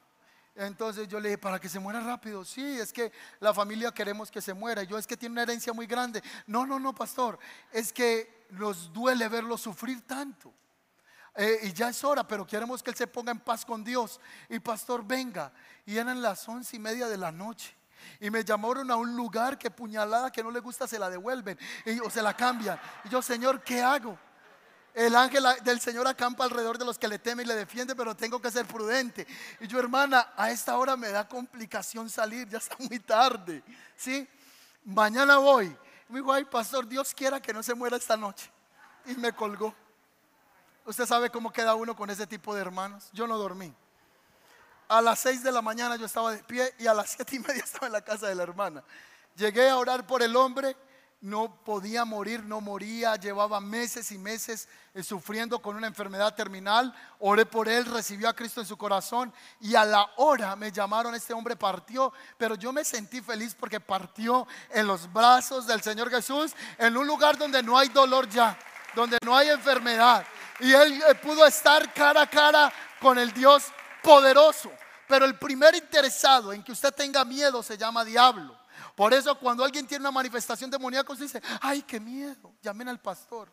[0.55, 2.45] Entonces yo le dije, para que se muera rápido.
[2.45, 4.83] Sí, es que la familia queremos que se muera.
[4.83, 6.23] Yo es que tiene una herencia muy grande.
[6.47, 7.39] No, no, no, pastor.
[7.73, 10.53] Es que nos duele verlo sufrir tanto.
[11.35, 14.21] Eh, y ya es hora, pero queremos que él se ponga en paz con Dios.
[14.49, 15.53] Y pastor, venga.
[15.87, 17.75] Y eran las once y media de la noche.
[18.21, 21.59] Y me llamaron a un lugar que puñalada que no le gusta se la devuelven
[22.05, 22.79] o se la cambian.
[23.05, 24.19] Y yo, Señor, ¿qué hago?
[24.95, 28.15] El ángel del Señor acampa alrededor de los que le temen y le defiende, pero
[28.15, 29.27] tengo que ser prudente.
[29.61, 33.63] Y yo, hermana, a esta hora me da complicación salir, ya está muy tarde.
[33.97, 34.29] ¿Sí?
[34.85, 35.75] Mañana voy.
[36.13, 38.51] Me dijo, ay, pastor, Dios quiera que no se muera esta noche.
[39.07, 39.75] Y me colgó.
[40.85, 43.09] Usted sabe cómo queda uno con ese tipo de hermanos.
[43.15, 43.75] Yo no dormí.
[44.89, 47.39] A las seis de la mañana yo estaba de pie y a las siete y
[47.39, 48.85] media estaba en la casa de la hermana.
[49.37, 50.77] Llegué a orar por el hombre,
[51.23, 56.93] no podía morir, no moría, llevaba meses y meses eh, sufriendo con una enfermedad terminal.
[57.21, 61.15] Oré por él, recibió a Cristo en su corazón y a la hora me llamaron,
[61.15, 66.11] este hombre partió, pero yo me sentí feliz porque partió en los brazos del Señor
[66.11, 68.59] Jesús, en un lugar donde no hay dolor ya,
[68.97, 70.27] donde no hay enfermedad.
[70.59, 73.67] Y él eh, pudo estar cara a cara con el Dios
[74.03, 74.73] poderoso.
[75.07, 78.62] Pero el primer interesado en que usted tenga miedo se llama diablo.
[78.95, 83.01] Por eso cuando alguien tiene una manifestación demoníaca, usted dice, ay, qué miedo, llamen al
[83.01, 83.53] pastor.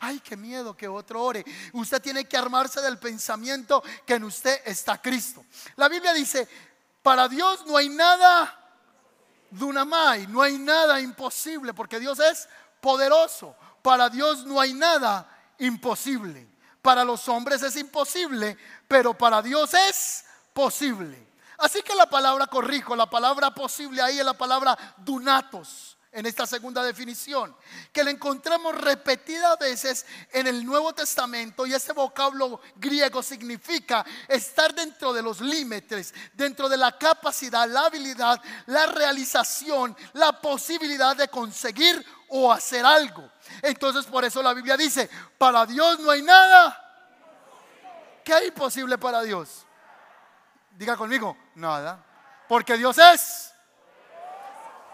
[0.00, 1.44] Ay, qué miedo que otro ore.
[1.72, 5.44] Usted tiene que armarse del pensamiento que en usted está Cristo.
[5.76, 6.48] La Biblia dice,
[7.02, 8.54] para Dios no hay nada
[9.50, 12.48] dunamai, no hay nada imposible, porque Dios es
[12.80, 13.54] poderoso.
[13.82, 16.48] Para Dios no hay nada imposible.
[16.82, 21.27] Para los hombres es imposible, pero para Dios es posible.
[21.58, 26.46] Así que la palabra corrijo, la palabra posible ahí es la palabra dunatos en esta
[26.46, 27.54] segunda definición,
[27.92, 34.74] que la encontramos repetidas veces en el Nuevo Testamento y ese vocablo griego significa estar
[34.74, 41.28] dentro de los límites, dentro de la capacidad, la habilidad, la realización, la posibilidad de
[41.28, 43.30] conseguir o hacer algo.
[43.62, 46.84] Entonces por eso la Biblia dice, para Dios no hay nada.
[48.24, 49.67] ¿Qué hay imposible para Dios?
[50.78, 52.04] Diga conmigo, nada.
[52.48, 53.52] Porque Dios es.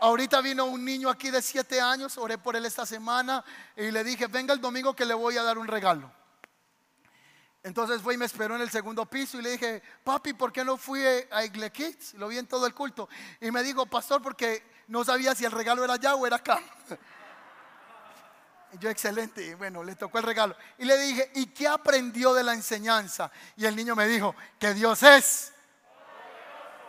[0.00, 3.44] Ahorita vino un niño aquí de siete años, oré por él esta semana
[3.76, 6.10] y le dije, venga el domingo que le voy a dar un regalo.
[7.62, 10.64] Entonces fue y me esperó en el segundo piso y le dije, papi, ¿por qué
[10.64, 11.70] no fui a Igle?
[12.14, 13.06] Lo vi en todo el culto.
[13.42, 16.60] Y me dijo, pastor, porque no sabía si el regalo era allá o era acá.
[18.72, 19.54] Y yo, excelente.
[19.54, 20.56] bueno, le tocó el regalo.
[20.78, 23.30] Y le dije, ¿y qué aprendió de la enseñanza?
[23.56, 25.53] Y el niño me dijo, que Dios es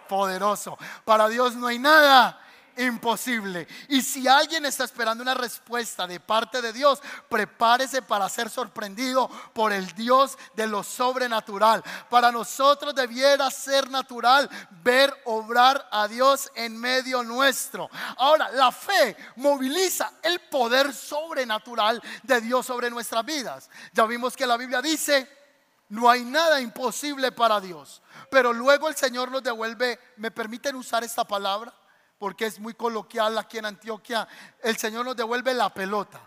[0.07, 0.77] poderoso.
[1.03, 2.41] Para Dios no hay nada
[2.77, 3.67] imposible.
[3.89, 9.29] Y si alguien está esperando una respuesta de parte de Dios, prepárese para ser sorprendido
[9.53, 11.83] por el Dios de lo sobrenatural.
[12.09, 14.49] Para nosotros debiera ser natural
[14.83, 17.89] ver obrar a Dios en medio nuestro.
[18.17, 23.69] Ahora, la fe moviliza el poder sobrenatural de Dios sobre nuestras vidas.
[23.93, 25.44] Ya vimos que la Biblia dice,
[25.89, 28.01] no hay nada imposible para Dios.
[28.29, 31.73] Pero luego el Señor nos devuelve, ¿me permiten usar esta palabra?
[32.17, 34.27] porque es muy coloquial aquí en Antioquia,
[34.63, 36.19] el Señor nos devuelve la pelota.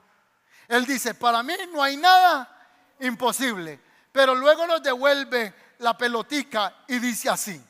[0.68, 2.48] Él dice, para mí no hay nada
[3.00, 3.80] imposible,
[4.12, 7.60] pero luego nos devuelve la pelotica y dice así,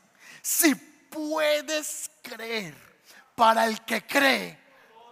[0.43, 2.75] si puedes creer,
[3.35, 4.59] para el que cree,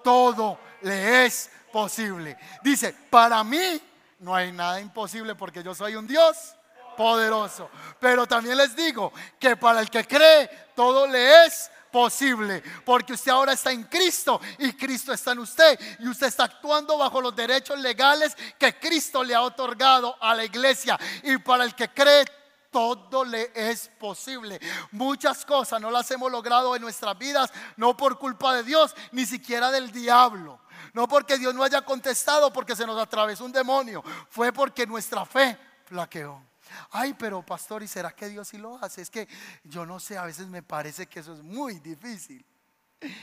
[0.02, 2.36] todo le es posible.
[2.62, 3.80] Dice, para mí
[4.18, 6.56] no hay nada imposible porque yo soy un Dios
[6.96, 7.70] poderoso.
[8.00, 13.30] Pero también les digo que para el que cree, todo le es posible, porque usted
[13.30, 17.34] ahora está en Cristo y Cristo está en usted y usted está actuando bajo los
[17.34, 22.26] derechos legales que Cristo le ha otorgado a la iglesia y para el que cree
[22.70, 24.60] todo le es posible.
[24.90, 29.24] Muchas cosas no las hemos logrado en nuestras vidas, no por culpa de Dios, ni
[29.24, 30.60] siquiera del diablo.
[30.92, 34.04] No porque Dios no haya contestado, porque se nos atravesó un demonio.
[34.28, 35.56] Fue porque nuestra fe
[35.86, 36.42] flaqueó.
[36.90, 39.02] Ay, pero pastor, ¿y será que Dios sí lo hace?
[39.02, 39.28] Es que
[39.64, 42.44] yo no sé, a veces me parece que eso es muy difícil.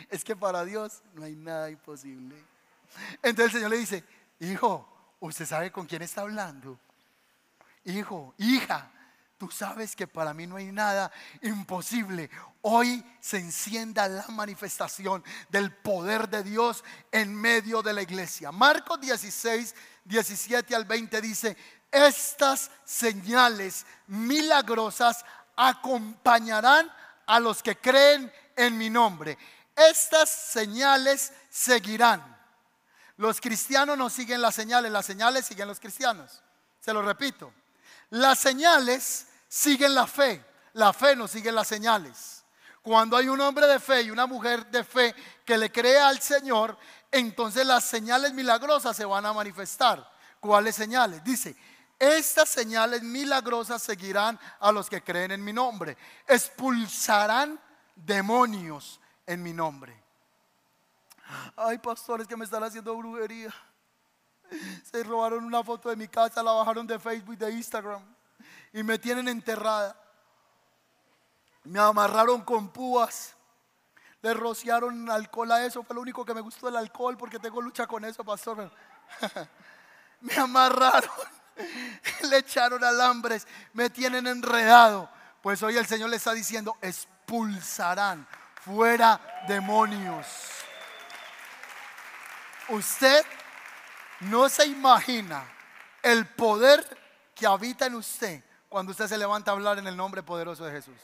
[0.09, 2.35] Es que para Dios no hay nada imposible.
[3.21, 4.03] Entonces el Señor le dice,
[4.39, 6.79] hijo, ¿usted sabe con quién está hablando?
[7.85, 8.91] Hijo, hija,
[9.37, 12.29] tú sabes que para mí no hay nada imposible.
[12.61, 18.51] Hoy se encienda la manifestación del poder de Dios en medio de la iglesia.
[18.51, 19.75] Marcos 16,
[20.05, 21.57] 17 al 20 dice,
[21.93, 25.23] estas señales milagrosas
[25.55, 26.91] acompañarán
[27.27, 29.37] a los que creen en mi nombre.
[29.75, 32.21] Estas señales seguirán.
[33.17, 36.41] Los cristianos no siguen las señales, las señales siguen los cristianos.
[36.81, 37.53] Se lo repito.
[38.09, 42.43] Las señales siguen la fe, la fe no sigue las señales.
[42.81, 46.19] Cuando hay un hombre de fe y una mujer de fe que le cree al
[46.19, 46.77] Señor,
[47.11, 50.11] entonces las señales milagrosas se van a manifestar.
[50.39, 51.23] ¿Cuáles señales?
[51.23, 51.55] Dice,
[52.03, 55.97] estas señales milagrosas seguirán a los que creen en mi nombre.
[56.27, 57.59] Expulsarán
[57.95, 60.01] demonios en mi nombre.
[61.55, 63.53] Ay, pastores que me están haciendo brujería.
[64.83, 68.03] Se robaron una foto de mi casa, la bajaron de Facebook, de Instagram
[68.73, 69.95] y me tienen enterrada.
[71.63, 73.35] Me amarraron con púas.
[74.21, 75.83] Le rociaron alcohol a eso.
[75.83, 78.71] Fue lo único que me gustó del alcohol porque tengo lucha con eso, pastor.
[80.21, 81.09] me amarraron
[82.29, 85.09] le echaron alambres, me tienen enredado.
[85.41, 88.27] Pues hoy el Señor le está diciendo, expulsarán
[88.63, 90.27] fuera demonios.
[92.69, 93.25] Usted
[94.21, 95.45] no se imagina
[96.01, 96.97] el poder
[97.35, 100.71] que habita en usted cuando usted se levanta a hablar en el nombre poderoso de
[100.71, 100.99] Jesús.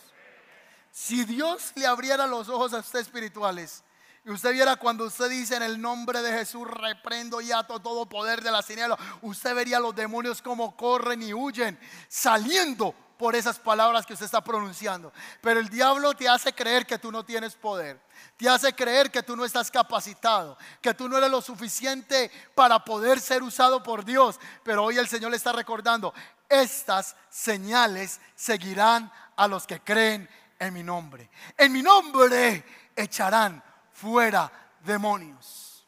[0.92, 3.84] Si Dios le abriera los ojos a usted espirituales,
[4.26, 8.08] y usted viera cuando usted dice en el nombre de Jesús, reprendo y ato todo
[8.08, 13.60] poder de la tinieblas, usted vería los demonios como corren y huyen, saliendo por esas
[13.60, 15.12] palabras que usted está pronunciando.
[15.42, 18.00] Pero el diablo te hace creer que tú no tienes poder.
[18.38, 22.84] Te hace creer que tú no estás capacitado, que tú no eres lo suficiente para
[22.86, 24.40] poder ser usado por Dios.
[24.64, 26.14] Pero hoy el Señor le está recordando,
[26.48, 31.30] estas señales seguirán a los que creen en mi nombre.
[31.58, 32.64] En mi nombre
[32.96, 33.62] echarán
[34.00, 34.52] fuera
[34.84, 35.86] demonios.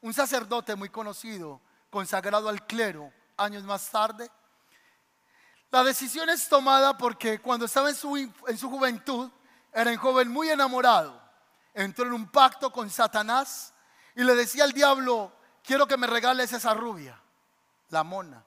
[0.00, 4.30] Un sacerdote muy conocido, consagrado al clero años más tarde,
[5.70, 9.30] la decisión es tomada porque cuando estaba en su, en su juventud,
[9.72, 11.20] era un joven muy enamorado.
[11.74, 13.74] Entró en un pacto con Satanás
[14.14, 17.20] y le decía al diablo, quiero que me regales esa rubia,
[17.90, 18.42] la mona,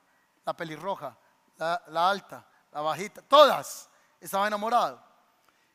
[0.45, 1.15] la pelirroja,
[1.57, 4.99] la, la alta, la bajita, todas estaban enamorados.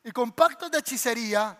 [0.03, 1.57] Y con pactos de hechicería,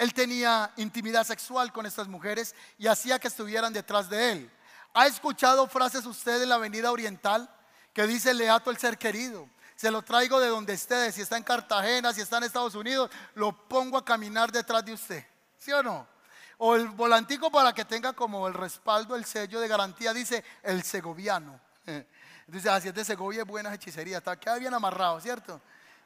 [0.00, 4.50] él tenía intimidad sexual con estas mujeres y hacía que estuvieran detrás de él.
[4.94, 7.50] ¿Ha escuchado frases usted en la avenida oriental
[7.92, 9.46] que dice le ato el ser querido?
[9.76, 13.10] Se lo traigo de donde esté, si está en Cartagena, si está en Estados Unidos,
[13.34, 15.22] lo pongo a caminar detrás de usted.
[15.58, 16.08] ¿Sí o no?
[16.56, 20.82] O el volantico para que tenga como el respaldo, el sello de garantía, dice el
[20.82, 21.60] segoviano.
[22.46, 25.60] Dice, así es de Segovia, buena hechicería, está queda bien amarrado, ¿cierto?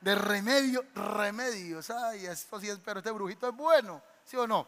[0.05, 1.89] De remedio, remedios.
[1.89, 4.67] Ay, esto sí es, pero este brujito es bueno, ¿sí o no?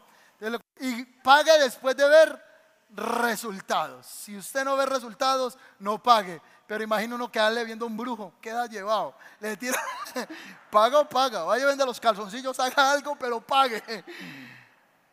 [0.79, 2.43] Y pague después de ver
[2.89, 4.07] resultados.
[4.07, 6.41] Si usted no ve resultados, no pague.
[6.65, 9.13] Pero imagino uno quedarle viendo un brujo, queda llevado.
[9.39, 9.79] Le tira,
[10.71, 13.83] paga o paga, vaya a vender los calzoncillos, haga algo, pero pague.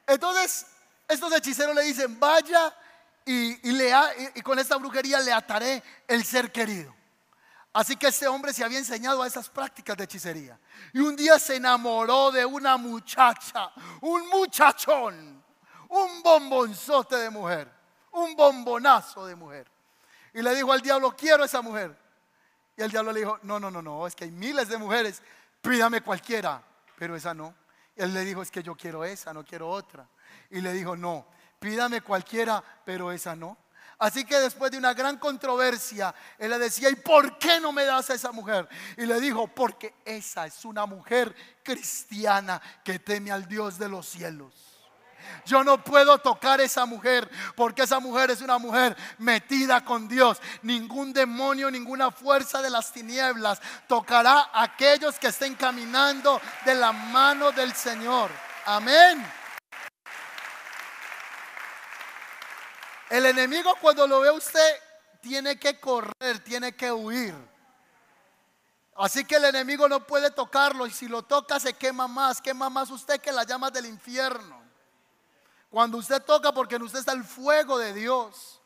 [0.06, 0.66] Entonces,
[1.06, 2.74] estos hechiceros le dicen, vaya
[3.26, 3.92] y, le
[4.34, 6.94] y con esta brujería le ataré el ser querido.
[7.74, 10.56] Así que este hombre se había enseñado a esas prácticas de hechicería.
[10.92, 15.44] Y un día se enamoró de una muchacha, un muchachón,
[15.88, 17.68] un bombonzote de mujer,
[18.12, 19.68] un bombonazo de mujer.
[20.32, 21.98] Y le dijo al diablo, quiero esa mujer.
[22.76, 25.20] Y el diablo le dijo, no, no, no, no, es que hay miles de mujeres,
[25.60, 26.62] pídame cualquiera,
[26.96, 27.56] pero esa no.
[27.96, 30.08] Y él le dijo, es que yo quiero esa, no quiero otra.
[30.50, 31.26] Y le dijo, no,
[31.58, 33.56] pídame cualquiera, pero esa no.
[33.98, 37.84] Así que después de una gran controversia, él le decía, ¿y por qué no me
[37.84, 38.68] das a esa mujer?
[38.96, 44.06] Y le dijo, porque esa es una mujer cristiana que teme al Dios de los
[44.06, 44.52] cielos.
[45.46, 50.40] Yo no puedo tocar esa mujer porque esa mujer es una mujer metida con Dios.
[50.62, 56.92] Ningún demonio, ninguna fuerza de las tinieblas tocará a aquellos que estén caminando de la
[56.92, 58.30] mano del Señor.
[58.66, 59.43] Amén.
[63.14, 64.76] El enemigo cuando lo ve usted
[65.20, 67.32] tiene que correr, tiene que huir.
[68.96, 72.68] Así que el enemigo no puede tocarlo y si lo toca se quema más, quema
[72.68, 74.60] más usted que las llamas del infierno.
[75.70, 78.60] Cuando usted toca porque en usted está el fuego de Dios.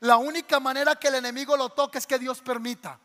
[0.00, 2.98] La única manera que el enemigo lo toque es que Dios permita.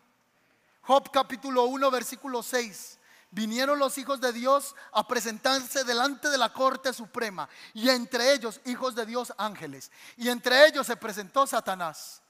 [0.82, 2.99] Job capítulo 1 versículo 6.
[3.32, 8.60] Vinieron los hijos de Dios a presentarse delante de la corte suprema y entre ellos
[8.66, 9.92] hijos de Dios ángeles.
[10.18, 12.24] Y entre ellos se presentó Satanás.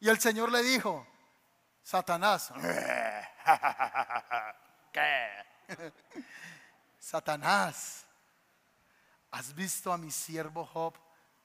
[0.00, 1.06] Y el Señor le dijo,
[1.82, 2.52] Satanás,
[4.92, 5.44] ¿qué?
[6.98, 8.06] Satanás,
[9.36, 10.94] ¿Has visto a mi siervo Job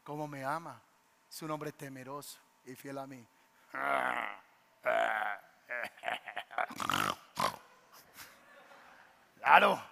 [0.04, 0.82] cómo me ama?
[1.30, 3.28] Es un hombre temeroso y fiel a mí.
[9.42, 9.84] Claro,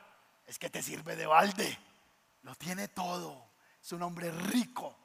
[0.46, 1.78] es que te sirve de balde.
[2.44, 3.50] Lo tiene todo.
[3.82, 4.96] Es un hombre rico.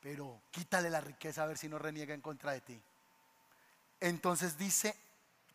[0.00, 2.80] Pero quítale la riqueza a ver si no reniega en contra de ti.
[3.98, 4.94] Entonces dice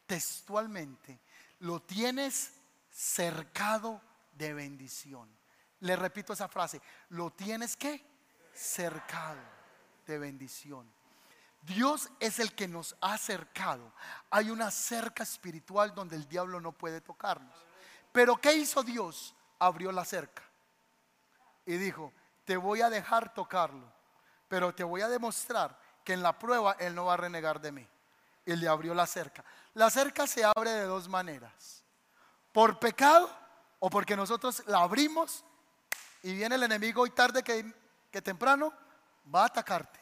[0.08, 1.20] textualmente,
[1.60, 2.54] lo tienes
[2.92, 4.02] cercado
[4.34, 5.30] de bendición.
[5.82, 8.04] Le repito esa frase, lo tienes que
[8.54, 9.42] cercado
[10.08, 10.92] de bendición.
[11.62, 13.94] Dios es el que nos ha cercado.
[14.30, 17.73] Hay una cerca espiritual donde el diablo no puede tocarnos.
[18.14, 19.36] Pero ¿qué hizo Dios?
[19.60, 20.44] Abrió la cerca
[21.66, 22.14] y dijo,
[22.46, 23.92] te voy a dejar tocarlo,
[24.48, 27.72] pero te voy a demostrar que en la prueba Él no va a renegar de
[27.72, 27.88] mí.
[28.46, 29.44] Y le abrió la cerca.
[29.74, 31.84] La cerca se abre de dos maneras.
[32.52, 33.30] Por pecado
[33.80, 35.44] o porque nosotros la abrimos
[36.22, 38.74] y viene el enemigo hoy tarde que, temprano,
[39.34, 40.00] va a atacarte.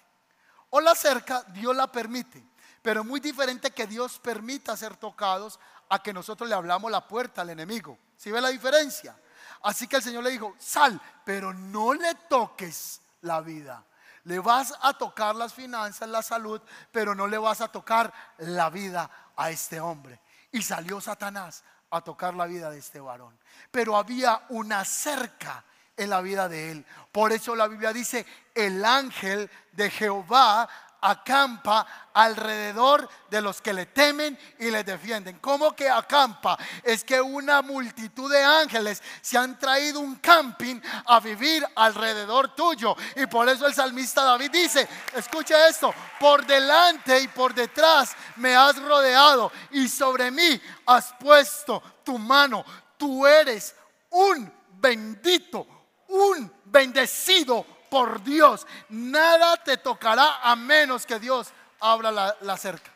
[0.71, 2.43] O la cerca, Dios la permite.
[2.81, 5.59] Pero muy diferente que Dios permita ser tocados
[5.89, 7.97] a que nosotros le hablamos la puerta al enemigo.
[8.17, 9.15] ¿Sí ve la diferencia?
[9.63, 13.83] Así que el Señor le dijo, sal, pero no le toques la vida.
[14.23, 16.61] Le vas a tocar las finanzas, la salud,
[16.91, 20.19] pero no le vas a tocar la vida a este hombre.
[20.51, 23.37] Y salió Satanás a tocar la vida de este varón.
[23.69, 25.63] Pero había una cerca
[25.97, 26.85] en la vida de él.
[27.11, 28.25] Por eso la Biblia dice,
[28.55, 30.67] el ángel de Jehová
[31.01, 35.39] acampa alrededor de los que le temen y le defienden.
[35.39, 36.57] ¿Cómo que acampa?
[36.83, 42.95] Es que una multitud de ángeles se han traído un camping a vivir alrededor tuyo.
[43.15, 48.55] Y por eso el salmista David dice, escucha esto, por delante y por detrás me
[48.55, 52.63] has rodeado y sobre mí has puesto tu mano.
[52.97, 53.75] Tú eres
[54.09, 55.81] un bendito
[56.11, 58.65] un bendecido por Dios.
[58.87, 61.49] Nada te tocará a menos que Dios
[61.81, 62.89] abra la, cerca.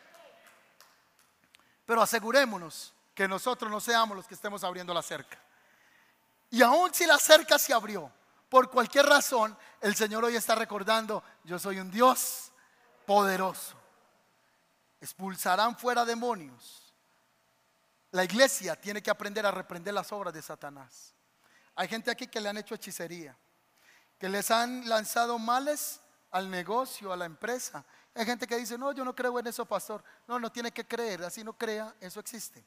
[1.84, 5.38] Pero asegurémonos que nosotros no seamos los que estemos abriendo la cerca.
[6.50, 8.10] Y aun si la cerca se abrió,
[8.48, 12.50] por cualquier razón, el Señor hoy está recordando, yo soy un Dios
[13.04, 13.76] poderoso.
[14.98, 16.94] Expulsarán fuera demonios.
[18.12, 21.12] La iglesia tiene que aprender a reprender las obras de Satanás.
[21.74, 23.36] Hay gente aquí que le han hecho hechicería,
[24.18, 26.00] que les han lanzado males
[26.30, 27.84] al negocio, a la empresa.
[28.14, 30.02] Hay gente que dice, no, yo no creo en eso, pastor.
[30.26, 32.64] No, no tiene que creer, así no crea, eso existe.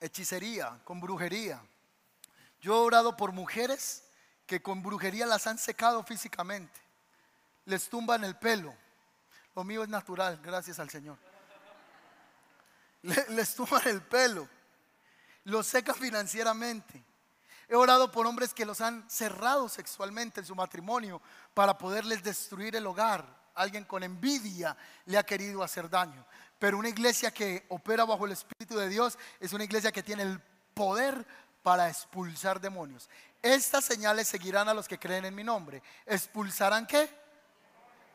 [0.00, 1.60] Hechicería, con brujería.
[2.60, 4.04] Yo he orado por mujeres
[4.46, 6.80] que con brujería las han secado físicamente.
[7.64, 8.74] Les tumban el pelo.
[9.56, 11.18] Lo mío es natural, gracias al Señor.
[13.02, 14.48] Les tumban el pelo
[15.48, 17.02] los seca financieramente.
[17.68, 21.20] He orado por hombres que los han cerrado sexualmente en su matrimonio
[21.52, 23.26] para poderles destruir el hogar.
[23.54, 26.24] Alguien con envidia le ha querido hacer daño.
[26.58, 30.22] Pero una iglesia que opera bajo el Espíritu de Dios es una iglesia que tiene
[30.22, 30.40] el
[30.72, 31.26] poder
[31.62, 33.10] para expulsar demonios.
[33.42, 35.82] Estas señales seguirán a los que creen en mi nombre.
[36.06, 37.10] ¿Expulsarán qué?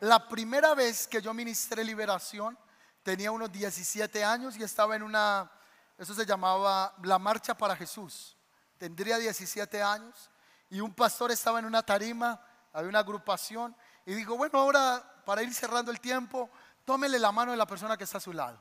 [0.00, 2.58] La primera vez que yo ministré liberación,
[3.04, 5.50] tenía unos 17 años y estaba en una,
[5.96, 8.36] eso se llamaba la Marcha para Jesús.
[8.78, 10.30] Tendría 17 años
[10.70, 12.40] y un pastor estaba en una tarima,
[12.72, 16.50] había una agrupación y dijo, bueno, ahora para ir cerrando el tiempo,
[16.84, 18.60] tómele la mano de la persona que está a su lado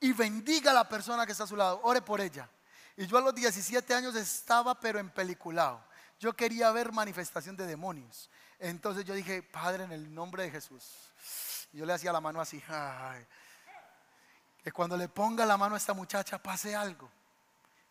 [0.00, 2.48] y bendiga a la persona que está a su lado, ore por ella.
[2.96, 5.84] Y yo a los 17 años estaba pero en peliculado.
[6.18, 8.28] Yo quería ver manifestación de demonios.
[8.58, 10.84] Entonces yo dije, Padre, en el nombre de Jesús.
[11.72, 12.62] yo le hacía la mano así,
[14.62, 17.08] que cuando le ponga la mano a esta muchacha pase algo.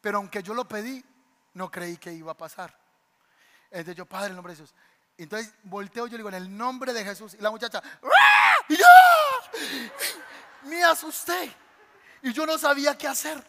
[0.01, 1.03] Pero aunque yo lo pedí,
[1.57, 2.73] no creí que iba a pasar.
[3.71, 4.75] Entonces yo, Padre, en nombre de Jesús.
[5.17, 7.33] Entonces volteo, yo le digo, en el nombre de Jesús.
[7.33, 7.81] Y la muchacha,
[8.69, 8.85] y yo
[10.63, 11.53] me asusté.
[12.21, 13.43] Y yo no sabía qué hacer.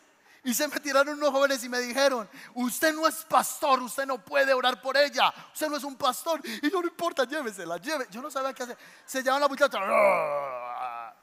[0.44, 4.24] Y se me tiraron unos jóvenes y me dijeron, usted no es pastor, usted no
[4.24, 6.40] puede orar por ella, usted no es un pastor.
[6.44, 8.06] Y yo no importa, llévesela, lleve.
[8.11, 8.78] Yo no sabía qué hacer.
[9.04, 9.78] Se llevaron la muchacha,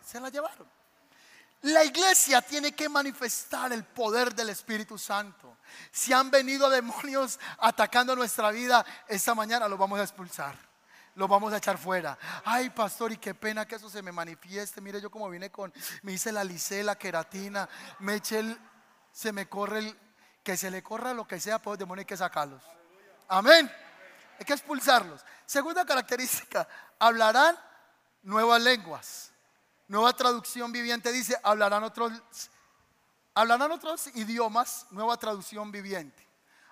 [0.01, 0.69] se la llevaron.
[1.65, 5.57] La iglesia tiene que manifestar el poder del Espíritu Santo.
[5.91, 10.55] Si han venido demonios atacando nuestra vida, esta mañana los vamos a expulsar.
[11.15, 12.19] Los vamos a echar fuera.
[12.43, 14.79] Ay, pastor, y qué pena que eso se me manifieste.
[14.79, 18.59] Mire, yo como vine con, me hice la licela, queratina, me eché el,
[19.11, 19.99] se me corre el,
[20.43, 22.61] que se le corra lo que sea, pues demonio hay que sacarlos.
[23.27, 23.71] Amén.
[24.37, 25.25] Hay que expulsarlos.
[25.47, 26.67] Segunda característica,
[26.99, 27.57] hablarán
[28.21, 29.31] nuevas lenguas.
[29.87, 32.11] Nueva traducción viviente dice, hablarán otros,
[33.35, 36.25] hablarán otros idiomas, nueva traducción viviente.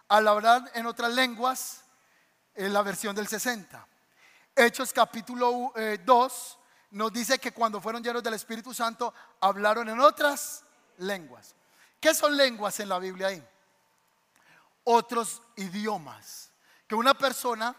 [0.08, 1.84] Hablarán en otras lenguas,
[2.56, 3.88] en la versión del 60.
[4.56, 10.00] Hechos capítulo 2 eh, nos dice que cuando fueron llenos del Espíritu Santo, hablaron en
[10.00, 10.64] otras
[10.98, 11.56] lenguas.
[12.00, 13.48] ¿Qué son lenguas en la Biblia ahí?
[14.84, 16.52] Otros idiomas.
[16.88, 17.76] Que una persona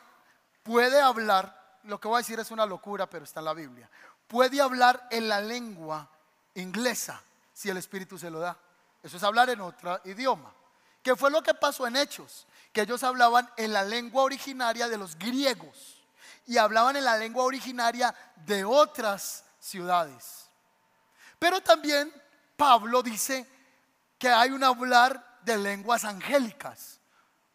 [0.63, 3.91] puede hablar, lo que voy a decir es una locura, pero está en la Biblia.
[4.27, 6.09] Puede hablar en la lengua
[6.55, 7.23] inglesa
[7.53, 8.57] si el Espíritu se lo da.
[9.03, 10.53] Eso es hablar en otro idioma.
[11.03, 12.47] ¿Qué fue lo que pasó en Hechos?
[12.73, 16.03] Que ellos hablaban en la lengua originaria de los griegos
[16.47, 18.15] y hablaban en la lengua originaria
[18.47, 20.49] de otras ciudades.
[21.39, 22.13] Pero también
[22.57, 23.47] Pablo dice
[24.19, 26.99] que hay un hablar de lenguas angélicas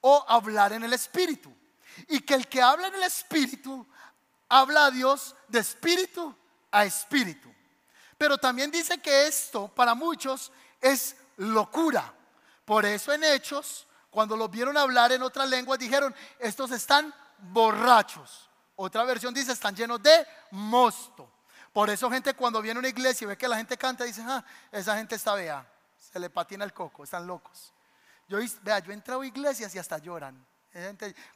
[0.02, 1.52] o hablar en el espíritu.
[2.08, 3.86] Y que el que habla en el espíritu
[4.48, 6.36] habla a Dios de espíritu
[6.72, 7.54] a espíritu.
[8.18, 10.52] Pero también dice que esto para muchos
[10.82, 12.14] es locura.
[12.66, 18.50] Por eso en Hechos, cuando los vieron hablar en otras lenguas, dijeron, estos están borrachos.
[18.76, 21.32] Otra versión dice, están llenos de mosto.
[21.74, 24.24] Por eso gente cuando viene a una iglesia y ve que la gente canta, dice,
[24.26, 25.66] ah, esa gente está vea
[26.12, 27.74] se le patina el coco, están locos.
[28.28, 30.46] Yo, vea, yo he entrado a iglesias y hasta lloran.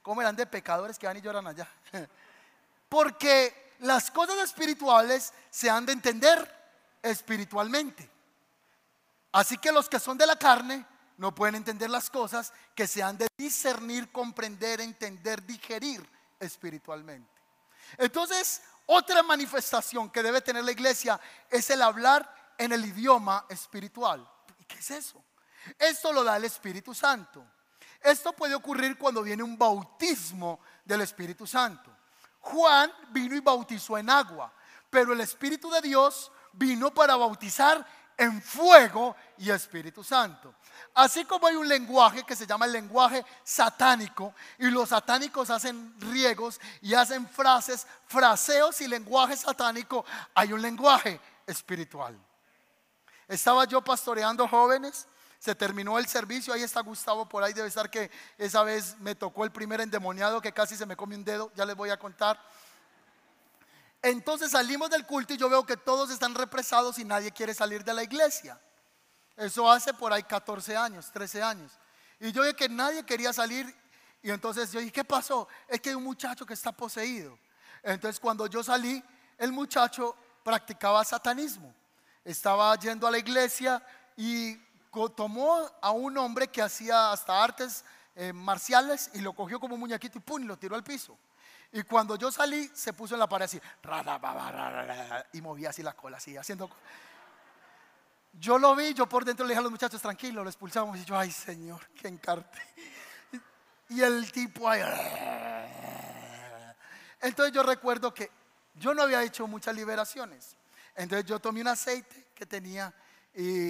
[0.02, 1.68] ¿Cómo eran de pecadores que van y lloran allá?
[2.90, 6.64] Porque las cosas espirituales se han de entender
[7.02, 8.10] espiritualmente.
[9.32, 10.86] Así que los que son de la carne
[11.18, 16.08] no pueden entender las cosas que se han de discernir, comprender, entender, digerir
[16.40, 17.30] espiritualmente.
[17.98, 21.20] Entonces, otra manifestación que debe tener la iglesia
[21.50, 24.28] es el hablar en el idioma espiritual.
[24.68, 25.24] ¿Qué es eso?
[25.78, 27.46] Esto lo da el Espíritu Santo.
[28.02, 31.93] Esto puede ocurrir cuando viene un bautismo del Espíritu Santo.
[32.44, 34.52] Juan vino y bautizó en agua,
[34.90, 37.86] pero el Espíritu de Dios vino para bautizar
[38.18, 40.54] en fuego y Espíritu Santo.
[40.94, 45.96] Así como hay un lenguaje que se llama el lenguaje satánico y los satánicos hacen
[46.00, 52.20] riegos y hacen frases, fraseos y lenguaje satánico, hay un lenguaje espiritual.
[53.26, 55.08] Estaba yo pastoreando jóvenes,
[55.44, 59.14] se terminó el servicio, ahí está Gustavo por ahí, debe estar que esa vez me
[59.14, 62.00] tocó el primer endemoniado que casi se me come un dedo, ya les voy a
[62.00, 62.40] contar.
[64.02, 67.84] Entonces salimos del culto y yo veo que todos están represados y nadie quiere salir
[67.84, 68.58] de la iglesia.
[69.36, 71.74] Eso hace por ahí 14 años, 13 años.
[72.22, 73.76] Y yo vi que nadie quería salir
[74.22, 75.50] y entonces yo dije, ¿qué pasó?
[75.68, 77.38] Es que hay un muchacho que está poseído.
[77.84, 79.04] Entonces cuando yo salí,
[79.38, 81.76] el muchacho practicaba satanismo
[82.24, 83.86] estaba yendo a la iglesia
[84.16, 84.58] y
[85.16, 87.84] tomó a un hombre que hacía hasta artes
[88.16, 91.18] eh, marciales y lo cogió como un muñequito y pum, y lo tiró al piso.
[91.72, 93.60] Y cuando yo salí, se puso en la pared así,
[95.34, 96.70] y movía así la cola, así, haciendo.
[98.34, 100.98] Yo lo vi, yo por dentro le dije a los muchachos, tranquilo, lo expulsamos.
[100.98, 102.62] Y yo, ay Señor, que encarte.
[103.90, 104.82] Y el tipo ahí.
[107.22, 108.30] Entonces yo recuerdo que
[108.76, 110.56] yo no había hecho muchas liberaciones.
[110.96, 112.94] Entonces yo tomé un aceite que tenía
[113.36, 113.68] y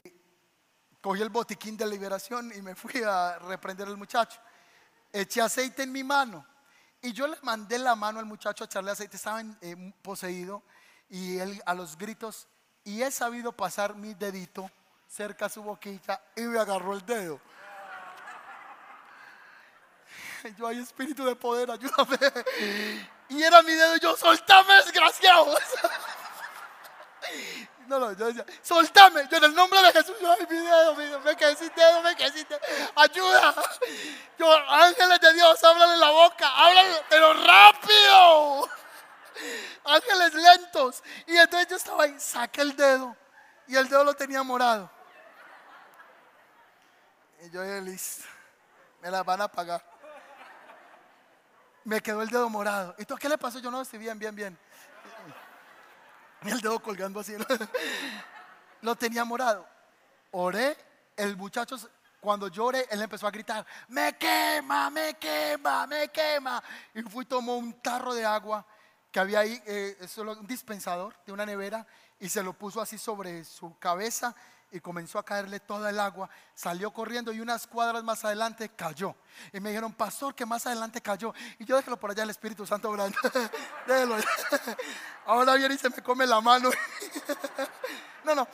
[1.03, 4.39] cogí el botiquín de liberación y me fui a reprender al muchacho.
[5.11, 6.47] Eché aceite en mi mano
[7.01, 10.63] y yo le mandé la mano al muchacho a echarle aceite, estaba eh, poseído
[11.09, 12.47] y él a los gritos
[12.85, 14.71] y he sabido pasar mi dedito
[15.05, 17.41] cerca a su boquita y me agarró el dedo.
[20.57, 22.17] Yo hay espíritu de poder, ayúdame.
[23.29, 25.55] Y era mi dedo yo, soltame, desgraciado.
[27.87, 31.19] No, no, yo decía, soltame, yo en el nombre de Jesús, yo, ay, mi dedo,
[31.19, 32.59] me quedé sin dedo, me quedé sin dedo,
[32.95, 33.55] ayuda.
[34.37, 38.69] Yo, ángeles de Dios, háblale la boca, háblale, pero rápido.
[39.85, 41.03] Ángeles lentos.
[41.27, 43.15] Y entonces yo estaba ahí, saqué el dedo
[43.67, 44.89] y el dedo lo tenía morado.
[47.41, 48.25] Y yo, listo,
[49.01, 49.83] me la van a pagar.
[51.83, 52.95] Me quedó el dedo morado.
[52.97, 53.59] ¿Y tú qué le pasó?
[53.59, 54.57] Yo no estoy bien, bien, bien.
[56.51, 57.33] el dedo colgando así.
[58.81, 59.67] Lo tenía morado.
[60.31, 60.75] Oré,
[61.15, 61.77] el muchacho,
[62.19, 66.63] cuando lloré, él empezó a gritar, me quema, me quema, me quema.
[66.93, 68.65] Y fui, tomó un tarro de agua
[69.11, 71.85] que había ahí, eh, un dispensador de una nevera,
[72.19, 74.35] y se lo puso así sobre su cabeza
[74.73, 76.27] y comenzó a caerle toda el agua.
[76.55, 79.15] Salió corriendo y unas cuadras más adelante cayó.
[79.53, 81.31] Y me dijeron, pastor, que más adelante cayó.
[81.59, 83.17] Y yo déjelo por allá el Espíritu Santo orando.
[83.87, 84.17] déjelo.
[85.27, 86.71] Ahora viene y se me come la mano.
[88.23, 88.47] no, no.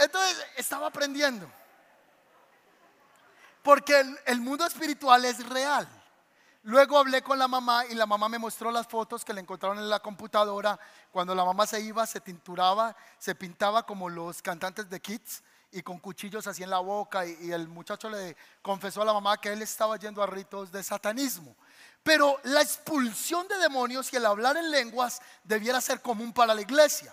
[0.00, 1.50] Entonces estaba aprendiendo.
[3.60, 5.88] Porque el, el mundo espiritual es real.
[6.62, 9.78] Luego hablé con la mamá y la mamá me mostró las fotos que le encontraron
[9.78, 10.78] en la computadora.
[11.10, 15.42] Cuando la mamá se iba, se tinturaba, se pintaba como los cantantes de Kids
[15.74, 19.40] y con cuchillos así en la boca y, el muchacho le confesó a la mamá
[19.40, 21.56] que él estaba yendo a ritos de satanismo.
[22.02, 26.60] Pero la expulsión de demonios y el hablar en lenguas debiera ser común para la
[26.60, 27.12] iglesia.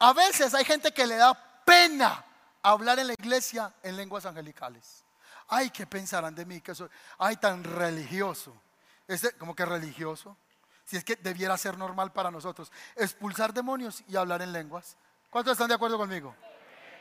[0.00, 1.34] A veces hay gente que le da
[1.64, 2.24] pena
[2.62, 5.04] hablar en la iglesia en lenguas angelicales.
[5.46, 6.60] Ay, ¿qué pensarán de mí?
[6.60, 6.88] Que soy,
[7.18, 8.60] ay, tan religioso.
[9.06, 10.36] Este, como que religioso.
[10.84, 12.72] Si es que debiera ser normal para nosotros.
[12.96, 14.96] Expulsar demonios y hablar en lenguas.
[15.30, 16.34] ¿Cuántos están de acuerdo conmigo?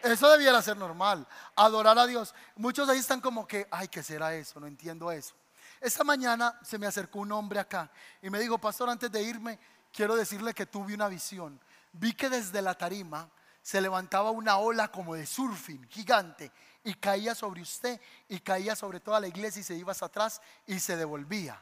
[0.04, 1.28] Eso debiera ser normal.
[1.56, 2.34] Adorar a Dios.
[2.56, 4.60] Muchos ahí están como que, ay, ¿qué será eso?
[4.60, 5.36] No entiendo eso.
[5.80, 7.90] Esta mañana se me acercó un hombre acá
[8.22, 9.60] y me dijo, pastor, antes de irme,
[9.92, 11.60] quiero decirle que tuve una visión.
[11.94, 13.30] Vi que desde la tarima
[13.62, 16.52] se levantaba una ola como de surfing gigante
[16.84, 20.42] y caía sobre usted y caía sobre toda la iglesia y se iba hacia atrás
[20.68, 21.62] y se devolvía.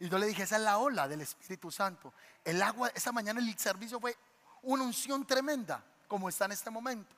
[0.00, 2.12] Y yo le dije, esa es la ola del Espíritu Santo.
[2.44, 4.16] El agua, esa mañana el servicio fue
[4.62, 7.17] una unción tremenda, como está en este momento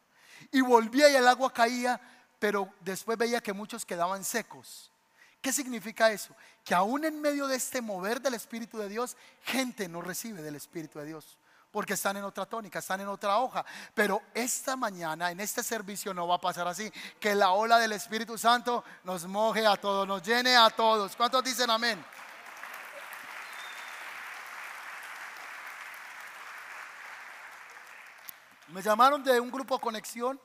[0.51, 2.01] y volvía y el agua caía,
[2.39, 4.91] pero después veía que muchos quedaban secos.
[5.41, 6.35] ¿Qué significa eso?
[6.65, 10.57] Que aún en medio de este mover del Espíritu de Dios, gente no recibe del
[10.57, 11.39] Espíritu de Dios.
[11.71, 13.65] Porque están en otra tónica, están en otra hoja.
[13.95, 16.93] Pero esta mañana, en este servicio, no va a pasar así.
[17.21, 21.15] Que la ola del Espíritu Santo nos moje a todos, nos llene a todos.
[21.15, 22.05] ¿Cuántos dicen amén?
[28.73, 30.41] Me llamaron de un grupo Conexión.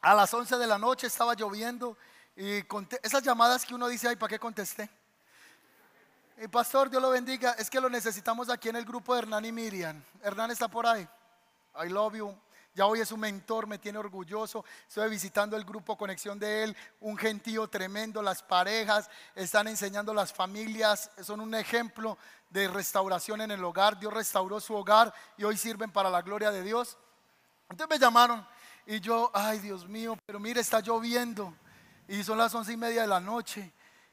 [0.00, 1.98] A las 11 de la noche estaba lloviendo
[2.34, 2.64] y
[3.02, 4.88] esas llamadas que uno dice, ay, ¿para qué contesté?
[6.40, 9.44] Y pastor, Dios lo bendiga, es que lo necesitamos aquí en el grupo de Hernán
[9.44, 10.02] y Miriam.
[10.22, 11.06] Hernán está por ahí.
[11.84, 12.34] I love you.
[12.74, 14.64] Ya hoy es un mentor, me tiene orgulloso.
[14.86, 18.22] Estoy visitando el grupo Conexión de él, un gentío tremendo.
[18.22, 22.16] Las parejas están enseñando las familias, son un ejemplo
[22.48, 23.98] de restauración en el hogar.
[23.98, 26.96] Dios restauró su hogar y hoy sirven para la gloria de Dios.
[27.68, 28.46] Entonces me llamaron
[28.86, 31.54] y yo, ay Dios mío, pero mire, está lloviendo
[32.08, 33.70] y son las once y media de la noche.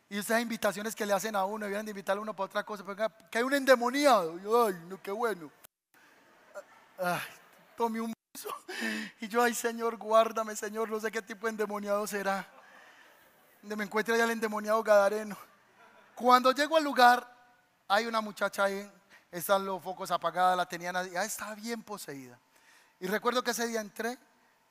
[0.10, 2.64] Y esas invitaciones que le hacen a uno, vienen de invitar a uno para otra
[2.64, 2.84] cosa,
[3.32, 4.38] que hay un endemoniado.
[4.40, 5.50] Yo, ay, no, qué bueno.
[7.00, 7.22] Ay,
[7.76, 8.50] tomé un beso.
[9.22, 12.46] Y yo, ay Señor, guárdame, Señor, no sé qué tipo de endemoniado será.
[13.62, 15.38] Donde me encuentre allá el endemoniado Gadareno.
[16.14, 17.26] Cuando llego al lugar,
[17.88, 18.92] hay una muchacha ahí,
[19.32, 22.38] están los focos apagados, la tenían, ya está bien poseída.
[23.00, 24.18] Y recuerdo que ese día entré,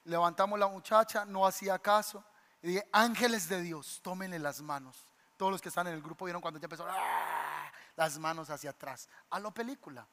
[0.04, 2.24] levantamos la muchacha, no hacía caso.
[2.62, 5.06] Y dije, ángeles de Dios, tómenle las manos.
[5.36, 7.70] Todos los que están en el grupo vieron cuando ya empezó ¡ah!
[7.96, 9.08] las manos hacia atrás.
[9.30, 10.06] A lo película.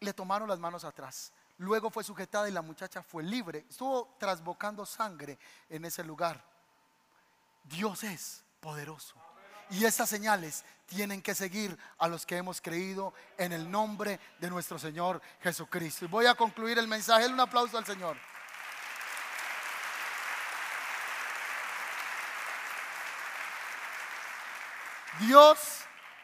[0.00, 1.32] Le tomaron las manos atrás.
[1.58, 3.66] Luego fue sujetada y la muchacha fue libre.
[3.68, 5.38] Estuvo trasbocando sangre
[5.68, 6.42] en ese lugar.
[7.64, 9.16] Dios es poderoso.
[9.70, 14.50] Y estas señales tienen que seguir a los que hemos creído en el nombre de
[14.50, 16.04] nuestro Señor Jesucristo.
[16.04, 17.26] Y voy a concluir el mensaje.
[17.26, 18.16] Un aplauso al Señor.
[25.20, 25.58] Dios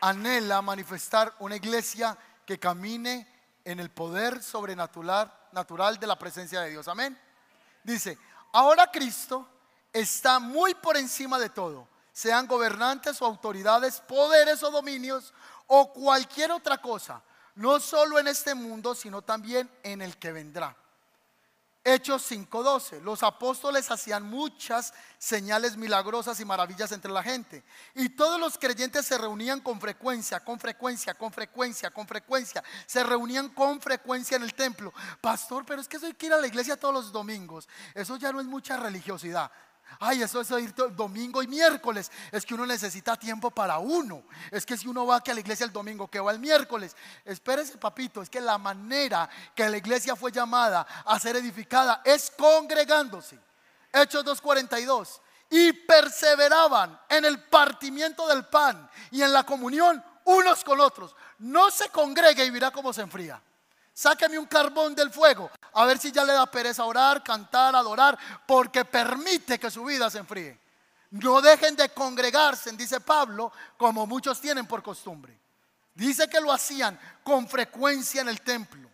[0.01, 3.27] anhela manifestar una iglesia que camine
[3.65, 6.89] en el poder sobrenatural natural de la presencia de Dios.
[6.89, 7.19] Amén.
[7.85, 8.19] Dice,
[8.53, 9.49] ahora Cristo
[9.93, 15.33] está muy por encima de todo, sean gobernantes o autoridades, poderes o dominios
[15.67, 17.23] o cualquier otra cosa,
[17.55, 20.77] no solo en este mundo, sino también en el que vendrá.
[21.85, 23.01] Hechos 5:12.
[23.01, 27.65] Los apóstoles hacían muchas señales milagrosas y maravillas entre la gente.
[27.95, 32.63] Y todos los creyentes se reunían con frecuencia, con frecuencia, con frecuencia, con frecuencia.
[32.87, 34.93] Se reunían con frecuencia en el templo.
[35.21, 37.69] Pastor, pero es que eso hay que ir a la iglesia todos los domingos.
[37.95, 39.51] Eso ya no es mucha religiosidad.
[39.99, 42.11] Ay, eso es ir domingo y miércoles.
[42.31, 44.25] Es que uno necesita tiempo para uno.
[44.51, 46.97] Es que si uno va aquí a la iglesia el domingo, que va el miércoles.
[47.25, 52.31] Espérese, papito, es que la manera que la iglesia fue llamada a ser edificada es
[52.37, 53.39] congregándose.
[53.93, 55.21] Hechos 2.42.
[55.51, 61.15] Y perseveraban en el partimiento del pan y en la comunión unos con otros.
[61.39, 63.43] No se congregue y verá cómo se enfría.
[64.03, 65.49] Sáqueme un carbón del fuego.
[65.75, 70.11] A ver si ya le da pereza orar, cantar, adorar, porque permite que su vida
[70.11, 70.59] se enfríe.
[71.13, 75.39] No dejen de congregarse, dice Pablo, como muchos tienen por costumbre.
[75.95, 78.91] Dice que lo hacían con frecuencia en el templo,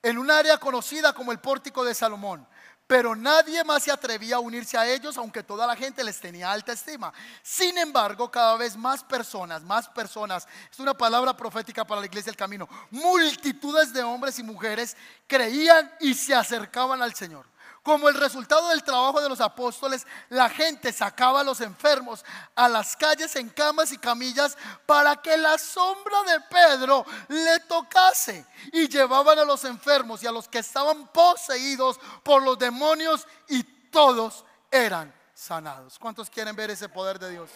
[0.00, 2.46] en un área conocida como el pórtico de Salomón
[2.92, 6.52] pero nadie más se atrevía a unirse a ellos, aunque toda la gente les tenía
[6.52, 7.10] alta estima.
[7.42, 12.30] Sin embargo, cada vez más personas, más personas, es una palabra profética para la iglesia
[12.30, 14.94] del camino, multitudes de hombres y mujeres
[15.26, 17.46] creían y se acercaban al Señor.
[17.82, 22.24] Como el resultado del trabajo de los apóstoles, la gente sacaba a los enfermos
[22.54, 24.56] a las calles en camas y camillas
[24.86, 28.46] para que la sombra de Pedro le tocase.
[28.72, 33.64] Y llevaban a los enfermos y a los que estaban poseídos por los demonios y
[33.90, 35.98] todos eran sanados.
[35.98, 37.50] ¿Cuántos quieren ver ese poder de Dios?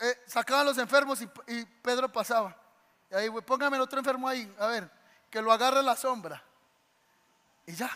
[0.00, 2.54] Eh, sacaban a los enfermos y, Pedro pasaba.
[3.10, 4.90] Y ahí, póngame el otro enfermo ahí, a ver,
[5.30, 6.42] que lo agarre la sombra.
[7.66, 7.90] Y ya.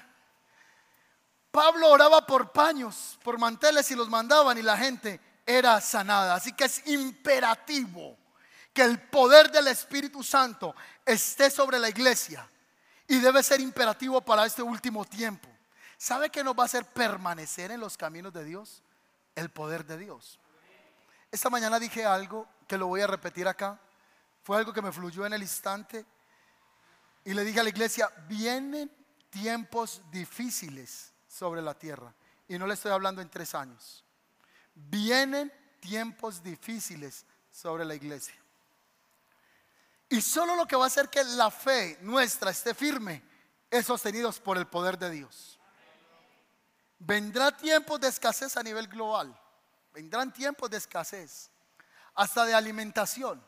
[1.51, 6.35] Pablo oraba por paños, por manteles y los mandaban y la gente era sanada.
[6.35, 8.17] Así que es imperativo
[8.73, 12.49] que el poder del Espíritu Santo esté sobre la iglesia
[13.09, 15.49] y debe ser imperativo para este último tiempo.
[15.99, 18.83] ¿Sabe qué nos va a hacer permanecer en los caminos de Dios?
[19.35, 20.39] El poder de Dios.
[21.33, 23.79] Esta mañana dije algo que lo voy a repetir acá.
[24.43, 26.07] Fue algo que me fluyó en el instante.
[27.25, 28.91] Y le dije a la iglesia, vienen
[29.31, 32.13] tiempos difíciles sobre la tierra.
[32.49, 34.05] Y no le estoy hablando en tres años.
[34.75, 38.35] Vienen tiempos difíciles sobre la iglesia.
[40.09, 43.23] Y solo lo que va a hacer que la fe nuestra esté firme
[43.71, 45.59] es sostenidos por el poder de Dios.
[46.99, 49.35] Vendrá tiempos de escasez a nivel global.
[49.95, 51.51] Vendrán tiempos de escasez.
[52.15, 53.43] Hasta de alimentación.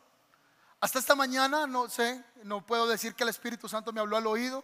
[0.79, 4.27] Hasta esta mañana, no sé, no puedo decir que el Espíritu Santo me habló al
[4.27, 4.63] oído,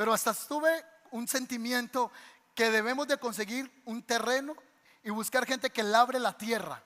[0.00, 2.10] pero hasta estuve un sentimiento
[2.54, 4.56] que debemos de conseguir un terreno
[5.02, 6.82] y buscar gente que labre la tierra.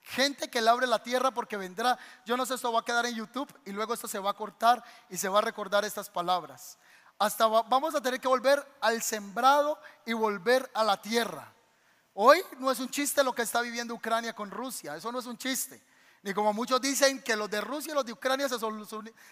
[0.00, 3.14] Gente que labre la tierra porque vendrá, yo no sé, esto va a quedar en
[3.14, 6.78] YouTube y luego esto se va a cortar y se va a recordar estas palabras.
[7.16, 11.46] Hasta vamos a tener que volver al sembrado y volver a la tierra.
[12.12, 15.26] Hoy no es un chiste lo que está viviendo Ucrania con Rusia, eso no es
[15.26, 15.80] un chiste.
[16.24, 18.56] Ni como muchos dicen que los de Rusia y los de Ucrania se,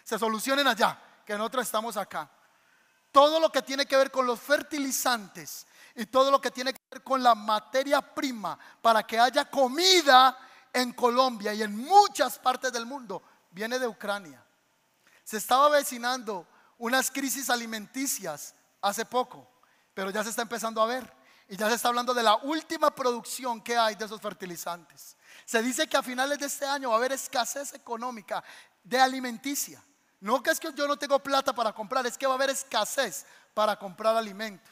[0.05, 0.97] se solucionen allá,
[1.27, 2.31] que nosotros estamos acá
[3.13, 6.81] todo lo que tiene que ver con los fertilizantes y todo lo que tiene que
[6.91, 10.37] ver con la materia prima para que haya comida
[10.73, 14.45] en Colombia y en muchas partes del mundo, viene de Ucrania.
[15.25, 16.47] Se estaba avecinando
[16.79, 19.49] unas crisis alimenticias hace poco,
[19.95, 21.21] pero ya se está empezando a ver.
[21.49, 25.17] Y ya se está hablando de la última producción que hay de esos fertilizantes.
[25.45, 28.43] Se dice que a finales de este año va a haber escasez económica
[28.85, 29.83] de alimenticia.
[30.21, 32.51] No que es que yo no tengo plata para comprar, es que va a haber
[32.51, 34.71] escasez para comprar alimentos.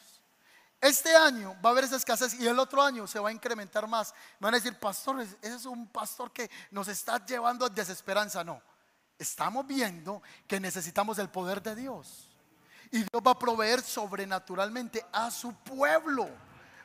[0.80, 3.88] Este año va a haber esa escasez y el otro año se va a incrementar
[3.88, 4.14] más.
[4.38, 8.44] Me van a decir, pastor, ese es un pastor que nos está llevando a desesperanza.
[8.44, 8.62] No,
[9.18, 12.28] estamos viendo que necesitamos el poder de Dios.
[12.92, 16.28] Y Dios va a proveer sobrenaturalmente a su pueblo.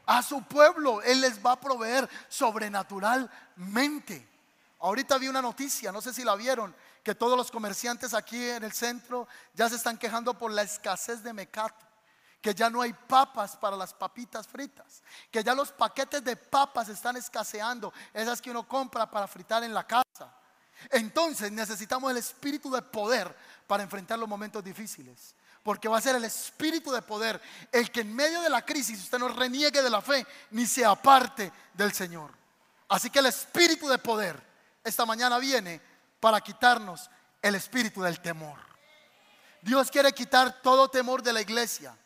[0.08, 1.02] A su pueblo.
[1.04, 4.28] Él les va a proveer sobrenaturalmente.
[4.80, 8.64] Ahorita vi una noticia, no sé si la vieron, que todos los comerciantes aquí en
[8.64, 11.86] el centro ya se están quejando por la escasez de mecato,
[12.42, 16.90] que ya no hay papas para las papitas fritas, que ya los paquetes de papas
[16.90, 20.34] están escaseando, esas que uno compra para fritar en la casa.
[20.90, 23.36] Entonces necesitamos el espíritu de poder
[23.68, 25.36] para enfrentar los momentos difíciles.
[25.62, 27.42] Porque va a ser el espíritu de poder
[27.72, 30.84] el que en medio de la crisis usted no reniegue de la fe ni se
[30.84, 32.32] aparte del Señor.
[32.90, 34.42] Así que el espíritu de poder
[34.84, 35.82] esta mañana viene
[36.24, 37.10] para quitarnos
[37.42, 38.58] el espíritu del temor.
[39.62, 41.98] Dios quiere quitar todo temor de la iglesia.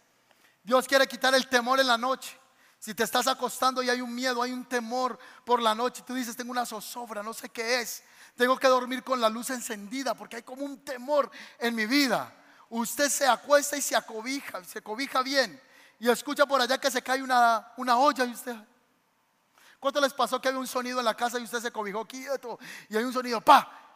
[0.63, 2.35] Dios quiere quitar el temor en la noche.
[2.79, 6.15] Si te estás acostando y hay un miedo, hay un temor por la noche, tú
[6.15, 8.03] dices, tengo una zozobra, no sé qué es.
[8.35, 12.33] Tengo que dormir con la luz encendida porque hay como un temor en mi vida.
[12.71, 15.61] Usted se acuesta y se acobija, se cobija bien.
[15.99, 18.55] Y escucha por allá que se cae una, olla y usted...
[19.79, 22.57] ¿Cuánto les pasó que había un sonido en la casa y usted se cobijó quieto?
[22.89, 23.86] Y hay un sonido, pa.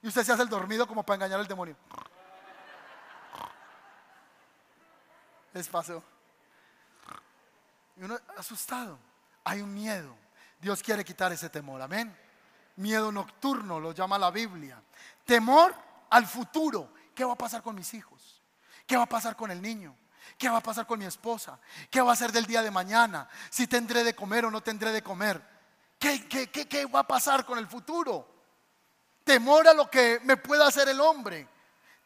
[0.00, 1.76] Y usted, se hace el dormido como para engañar al demonio.
[5.52, 6.02] Les pasó.
[7.96, 8.98] Y uno asustado.
[9.44, 10.16] Hay un miedo.
[10.60, 11.82] Dios quiere quitar ese temor.
[11.82, 12.16] Amén.
[12.76, 14.80] Miedo nocturno lo llama la Biblia.
[15.24, 15.74] Temor
[16.10, 16.92] al futuro.
[17.14, 18.40] ¿Qué va a pasar con mis hijos?
[18.86, 19.96] ¿Qué va a pasar con el niño?
[20.38, 21.58] ¿Qué va a pasar con mi esposa?
[21.90, 23.28] ¿Qué va a ser del día de mañana?
[23.50, 25.42] ¿Si tendré de comer o no tendré de comer?
[25.98, 28.31] ¿Qué, qué, qué, qué va a pasar con el futuro?
[29.24, 31.48] Temor a lo que me pueda hacer el hombre.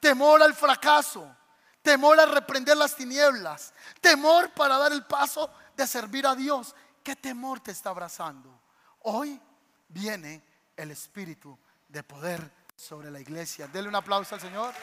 [0.00, 1.34] Temor al fracaso.
[1.82, 3.72] Temor a reprender las tinieblas.
[4.00, 6.74] Temor para dar el paso de servir a Dios.
[7.02, 8.60] ¿Qué temor te está abrazando?
[9.02, 9.40] Hoy
[9.88, 10.42] viene
[10.76, 11.56] el espíritu
[11.88, 13.68] de poder sobre la iglesia.
[13.68, 14.74] Dele un aplauso al Señor.